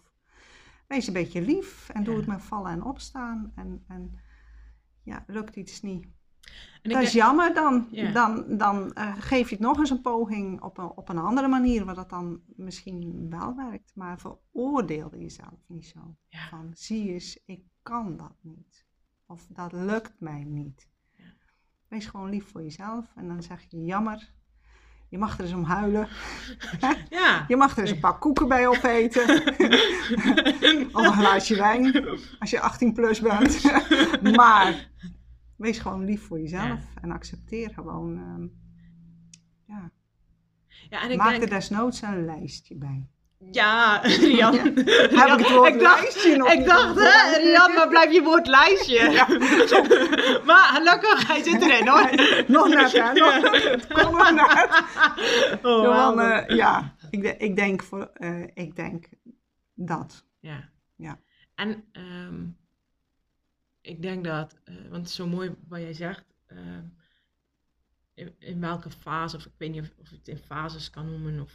[0.88, 2.20] Wees een beetje lief en doe Ja.
[2.20, 3.52] het met vallen en opstaan.
[3.56, 4.20] En, en
[5.04, 6.04] ja, lukt iets niet.
[6.82, 8.12] En Dat is denk- jammer, dan, Ja.
[8.12, 11.48] dan, dan eh, geef je het nog eens een poging op een, op een andere
[11.48, 13.92] manier, waar dat dan misschien wel werkt.
[13.96, 16.16] Maar veroordeel jezelf niet zo.
[16.28, 16.48] Ja.
[16.50, 18.87] Van, zie eens, ik kan dat niet.
[19.28, 20.90] Of dat lukt mij niet.
[21.88, 24.36] Wees gewoon lief voor jezelf en dan zeg je jammer.
[25.10, 26.08] Je mag er eens om huilen.
[27.10, 27.46] ja.
[27.48, 29.30] Je mag er eens een pak koeken bij opeten.
[30.98, 32.08] of een glaasje wijn,
[32.40, 33.64] als je 18 plus bent.
[34.38, 34.90] maar
[35.56, 38.18] wees gewoon lief voor jezelf en accepteer gewoon.
[38.18, 38.48] ehm,
[39.66, 39.92] ja.
[40.90, 41.44] ja, en ik Maak denk...
[41.44, 43.10] er desnoods een lijstje bij.
[43.52, 44.54] Ja, Rian.
[44.54, 44.62] Ja.
[44.62, 48.22] Heb ik het woord ik dacht, lijstje nog ik dacht hè, Rian, maar blijf je
[48.22, 49.12] woord lijstje.
[50.46, 52.10] maar gelukkig, hij zit erin hoor.
[52.48, 53.14] Nog net, hè?
[53.14, 54.84] Nog, het kon nog net.
[55.64, 59.06] Oh, eh, ja, ik, ik, denk voor, eh, ik denk
[59.74, 60.26] dat.
[60.40, 60.70] Ja.
[60.96, 61.20] Ja.
[61.56, 62.46] En ehm,
[63.82, 66.86] ik denk dat, eh, want het is zo mooi wat jij zegt, ehm,
[68.14, 71.06] in, in welke fase, of ik weet niet of, of je het in fases kan
[71.06, 71.52] noemen, of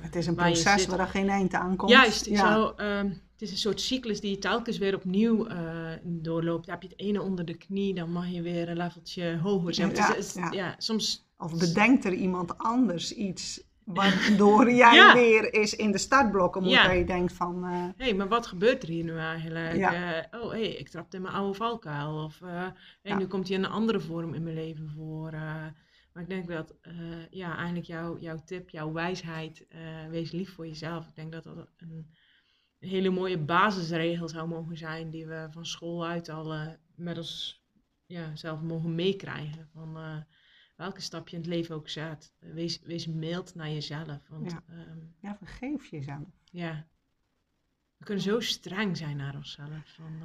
[0.00, 1.90] Het is een proces waar er geen eind aan komt.
[1.90, 2.52] Juist, ja.
[2.52, 5.58] zo, ehm, het is een soort cyclus die je telkens weer opnieuw eh,
[6.02, 6.66] doorloopt.
[6.66, 9.74] Dan heb je het ene onder de knie, dan mag je weer een leveltje hoger
[9.74, 9.94] zijn.
[9.94, 15.92] Ja, is- is- soms Of bedenkt er iemand anders iets waardoor jij weer eens in
[15.92, 16.70] de startblokken moet.
[16.72, 19.76] Je denkt van, eh, hé, hey, maar wat gebeurt er hier nu eigenlijk?
[20.30, 22.24] Eh, oh, hé, hey, ik trapte in mijn oude valkuil.
[22.24, 22.66] Of, eh
[23.02, 25.32] hey, nu komt hij in een andere vorm in mijn leven voor.
[26.12, 30.52] Maar ik denk dat, eh, ja, eigenlijk jouw, jouw tip, jouw wijsheid, eh, wees lief
[30.54, 31.08] voor jezelf.
[31.08, 31.90] Ik denk dat dat een,
[32.78, 37.16] een hele mooie basisregel zou mogen zijn, die we van school uit al eh, met
[37.16, 37.62] ons
[38.06, 39.68] ja, zelf mogen meekrijgen.
[39.72, 40.24] Van
[40.76, 42.32] welke stap je in het leven ook zet.
[42.38, 44.28] wees, wees mild naar jezelf.
[44.28, 44.62] Want Ja.
[44.68, 46.28] ehm, ja, vergeef jezelf.
[46.50, 46.86] ja.
[47.96, 49.94] We kunnen zo streng zijn naar onszelf.
[49.94, 50.22] Van,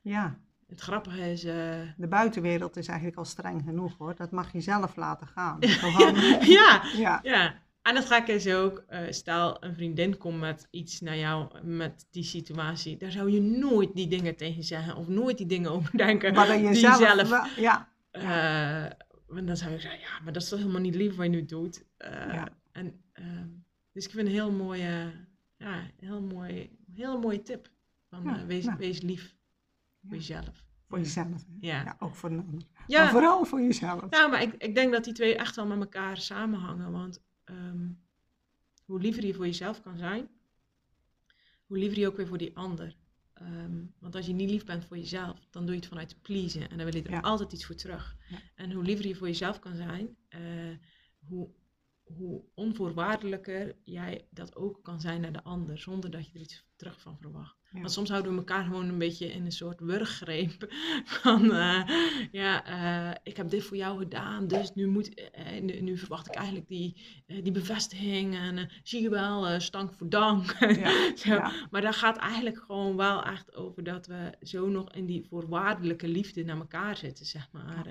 [0.00, 0.40] Ja,
[0.74, 1.44] het grappige is.
[1.44, 1.54] eh,
[1.96, 4.14] de buitenwereld is eigenlijk al streng genoeg hoor.
[4.16, 5.58] Dat mag je zelf laten gaan.
[6.56, 7.62] Ja, ja, ja.
[7.82, 12.06] En het gekke is ook, eh, stel een vriendin komt met iets naar jou, met
[12.10, 15.96] die situatie, daar zou je nooit die dingen tegen zeggen of nooit die dingen over
[15.96, 16.34] denken.
[16.34, 18.84] maar dat je die zelf, wel- ja, Eh,
[19.26, 21.30] want dan zou je zeggen, ja, maar dat is toch helemaal niet lief wat je
[21.30, 21.84] nu doet.
[21.98, 22.48] Ja.
[22.72, 23.46] en, ehm,
[23.92, 25.12] dus ik vind een heel mooie,
[25.56, 27.70] ja, heel mooi, heel mooie tip.
[28.10, 28.78] Van, Ja, wees, nou.
[28.78, 29.34] wees lief
[30.08, 30.16] voor Ja.
[30.16, 30.62] jezelf.
[30.88, 31.44] voor jezelf.
[31.60, 31.82] Ja.
[31.84, 32.66] Ja, ook voor een ander.
[32.86, 33.02] Ja.
[33.02, 34.10] Maar vooral voor jezelf.
[34.10, 36.92] Nou, maar ik, ik denk dat die twee echt wel met elkaar samenhangen.
[36.92, 37.88] Want ehm,
[38.84, 40.28] hoe liever je voor jezelf kan zijn,
[41.66, 42.96] hoe liever je ook weer voor die ander.
[43.34, 46.70] Ehm, want als je niet lief bent voor jezelf, dan doe je het vanuit pleasen.
[46.70, 47.20] En dan wil je er Ja.
[47.20, 48.16] altijd iets voor terug.
[48.28, 48.38] Ja.
[48.54, 50.40] En hoe liever je voor jezelf kan zijn, eh,
[51.26, 51.48] hoe,
[52.04, 55.78] hoe onvoorwaardelijker jij dat ook kan zijn naar de ander.
[55.78, 57.56] Zonder dat je er iets terug van verwacht.
[57.70, 57.80] Ja.
[57.80, 60.74] Want soms houden we elkaar gewoon een beetje in een soort wurggreep.
[61.22, 61.88] Van, eh,
[62.32, 66.26] ja, eh, ik heb dit voor jou gedaan, dus nu, moet, eh, nu, nu verwacht
[66.26, 66.96] ik eigenlijk die,
[67.26, 68.34] die bevestiging.
[68.34, 70.56] En zie je wel, stank voor dank.
[70.58, 71.34] Ja, Zo.
[71.34, 71.52] ja.
[71.70, 76.08] Maar daar gaat eigenlijk gewoon wel echt over dat we zo nog in die voorwaardelijke
[76.08, 77.86] liefde naar elkaar zitten, zeg maar.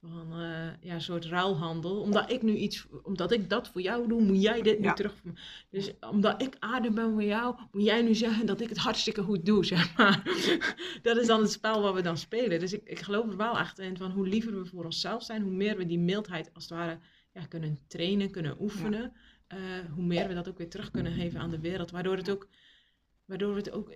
[0.00, 2.00] Van eh, ja, een soort ruilhandel.
[2.00, 4.92] Omdat ik nu iets, omdat ik dat voor jou doe, moet jij dit nu Ja.
[4.92, 5.14] terug.
[5.16, 5.40] voor me.
[5.70, 9.22] Dus omdat ik aardig ben voor jou, moet jij nu zeggen dat ik het hartstikke
[9.22, 10.22] goed doe, zeg maar.
[11.02, 12.60] dat is dan het spel wat we dan spelen.
[12.60, 15.42] Dus ik, ik geloof er wel echt in van hoe liever we voor onszelf zijn,
[15.42, 16.98] hoe meer we die mildheid als het ware
[17.32, 19.12] ja, kunnen trainen, kunnen oefenen.
[19.46, 19.58] eh,
[19.94, 21.90] hoe meer we dat ook weer terug kunnen geven aan de wereld.
[21.90, 22.48] Waardoor het ook,
[23.24, 23.92] waardoor we het ook,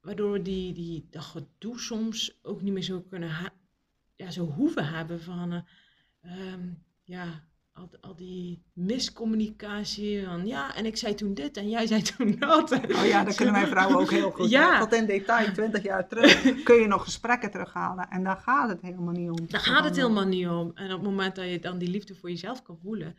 [0.00, 3.30] waardoor we die, die, dat gedoe soms ook niet meer zo kunnen
[4.20, 5.62] ja, zo hoeven hebben van, eh,
[6.20, 7.44] ehm, ja,
[7.80, 12.36] al, al die miscommunicatie van, ja, en ik zei toen dit en jij zei toen
[12.38, 12.72] dat.
[12.72, 14.50] Oh ja, dat kunnen wij vrouwen ook heel goed.
[14.50, 14.78] Ja.
[14.80, 18.08] Tot in detail, 20 jaar terug, kun je nog gesprekken terughalen.
[18.10, 19.46] En daar gaat het helemaal niet om.
[19.48, 20.70] Daar gaat het helemaal niet om.
[20.74, 23.16] En op het moment dat je dan die liefde voor jezelf kan voelen,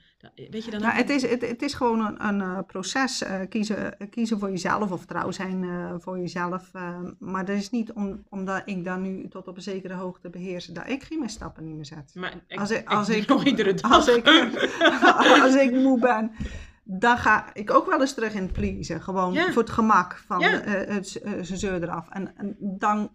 [0.49, 0.81] weet je dan...
[0.81, 3.23] Nou, het, is, het, het is gewoon een, een eh, proces.
[3.23, 6.71] eh, kiezen, kiezen voor jezelf of trouw zijn eh, voor jezelf.
[7.19, 10.65] maar dat is niet om, omdat ik dan nu tot op een zekere hoogte beheers,
[10.65, 12.11] dat ik geen stappen niet meer zet.
[12.15, 13.91] maar ik, als ik- als ik- nog iedere dag.
[13.91, 14.25] Als ik,
[15.43, 16.31] als ik moe ben,
[16.83, 19.01] dan ga ik ook wel eens terug in het pleasen.
[19.01, 19.51] Gewoon Ja.
[19.51, 20.59] voor het gemak van Ja.
[20.61, 21.07] eh, het
[21.47, 22.09] ze zeur eraf.
[22.09, 23.11] En, en dan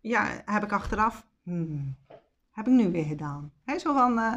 [0.00, 1.96] ja, heb ik achteraf, hmm,
[2.50, 3.52] heb ik nu weer gedaan.
[3.64, 4.34] Hè, zo van, eh,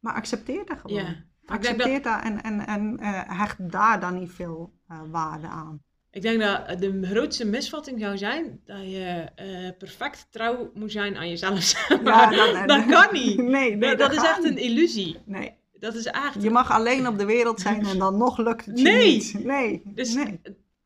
[0.00, 0.96] maar accepteer dat gewoon.
[1.02, 1.14] Ja.
[1.42, 2.96] Dat- Accepteer dat, en, en, en
[3.36, 4.78] hecht daar dan niet veel
[5.10, 5.82] waarde aan.
[6.12, 11.16] Ik denk dat de grootste misvatting zou zijn dat je eh, perfect trouw moet zijn
[11.16, 11.88] aan jezelf.
[12.02, 12.30] maar.
[12.36, 13.36] dat, dat kan niet.
[13.42, 15.18] Nee, nee, Nee, dat is echt een illusie.
[15.24, 16.42] Nee, Dat is echt.
[16.42, 19.12] je mag alleen op de wereld zijn en dan nog lukt het je Nee.
[19.14, 19.44] niet.
[19.44, 20.40] Nee, Dus, nee.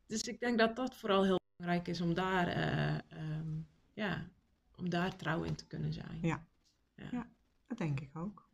[0.07, 3.49] dus ik denk dat dat vooral heel belangrijk is om daar, eh, ehm,
[3.95, 4.27] ja,
[4.77, 6.19] om daar trouw in te kunnen zijn.
[6.23, 6.45] Ja.
[6.97, 7.05] Ja.
[7.13, 7.27] Ja.
[7.69, 8.49] Dat denk ik ook.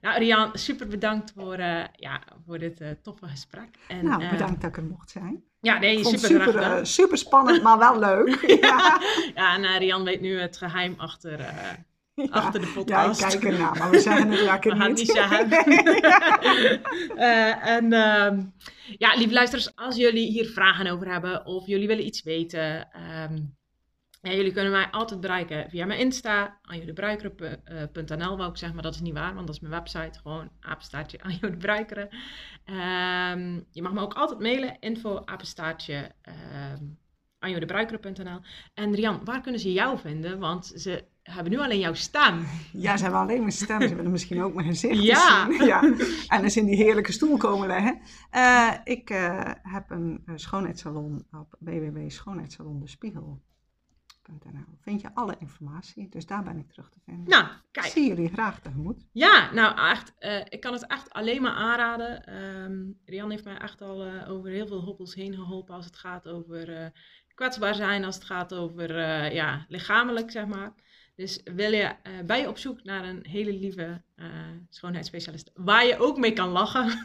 [0.00, 3.78] Nou, Rian, super bedankt voor, eh, ja, voor dit eh, toffe gesprek.
[3.88, 5.44] En, nou, bedankt dat ik er mocht zijn.
[5.60, 8.40] Ja, nee, super, super, eh, super spannend, maar wel leuk.
[8.60, 9.00] ja.
[9.34, 11.54] Ja, en eh, Rian weet nu het geheim achter, eh,
[12.14, 12.24] Ja.
[12.30, 13.20] achter de Ja, ik podcast.
[13.38, 14.98] kijk ernaar, maar we zeggen het lekker We gaan niet.
[14.98, 15.50] het niet zeggen.
[17.76, 18.42] En ehm,
[18.98, 22.88] ja, lieve luisteraars, als jullie hier vragen over hebben of jullie willen iets weten,
[24.22, 28.94] Ja, jullie kunnen mij altijd bereiken via mijn Insta, anjodebruikeren.nl, wou ik zeggen, maar dat
[28.94, 31.18] is niet waar, want dat is mijn website, gewoon apenstaartje
[32.68, 32.72] de.
[32.72, 36.12] Ehm, je mag me ook altijd mailen, info apenstaartje
[36.78, 36.98] um.
[38.74, 40.38] En Rian, waar kunnen ze jou vinden?
[40.38, 42.46] Want ze hebben nu alleen jouw stem.
[42.72, 43.82] Ja, ze hebben alleen mijn stem.
[43.82, 45.46] Ze willen misschien ook mijn gezicht ja.
[45.50, 45.66] zien.
[45.66, 45.82] Ja.
[46.36, 48.00] En eens in die heerlijke stoel komen leggen.
[48.36, 51.56] Uh, ik uh, heb een schoonheidssalon op
[54.80, 56.08] vind je alle informatie.
[56.08, 57.28] Dus daar ben ik terug te vinden.
[57.28, 57.86] Nou, kijk.
[57.86, 59.06] zie jullie graag tegemoet.
[59.12, 62.34] Ja, nou echt, uh, ik kan het echt alleen maar aanraden.
[62.62, 65.96] Um, Rian heeft mij echt al uh, over heel veel hobbels heen geholpen als het
[65.96, 66.86] gaat over uh,
[67.34, 68.94] kwetsbaar zijn, als het gaat over
[69.32, 70.74] ja, lichamelijk, zeg maar.
[71.16, 71.94] Dus wil je,
[72.26, 74.02] ben je op zoek naar een hele lieve
[74.68, 76.86] schoonheidsspecialist waar je ook mee kan lachen?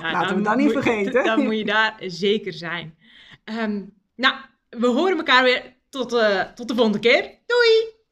[0.00, 1.24] nou, Laten we dat niet vergeten.
[1.24, 2.98] Dan moet je daar zeker zijn.
[3.44, 4.34] Um, nou,
[4.70, 7.22] we horen elkaar weer tot, uh, tot de volgende keer.
[7.46, 8.03] Doei!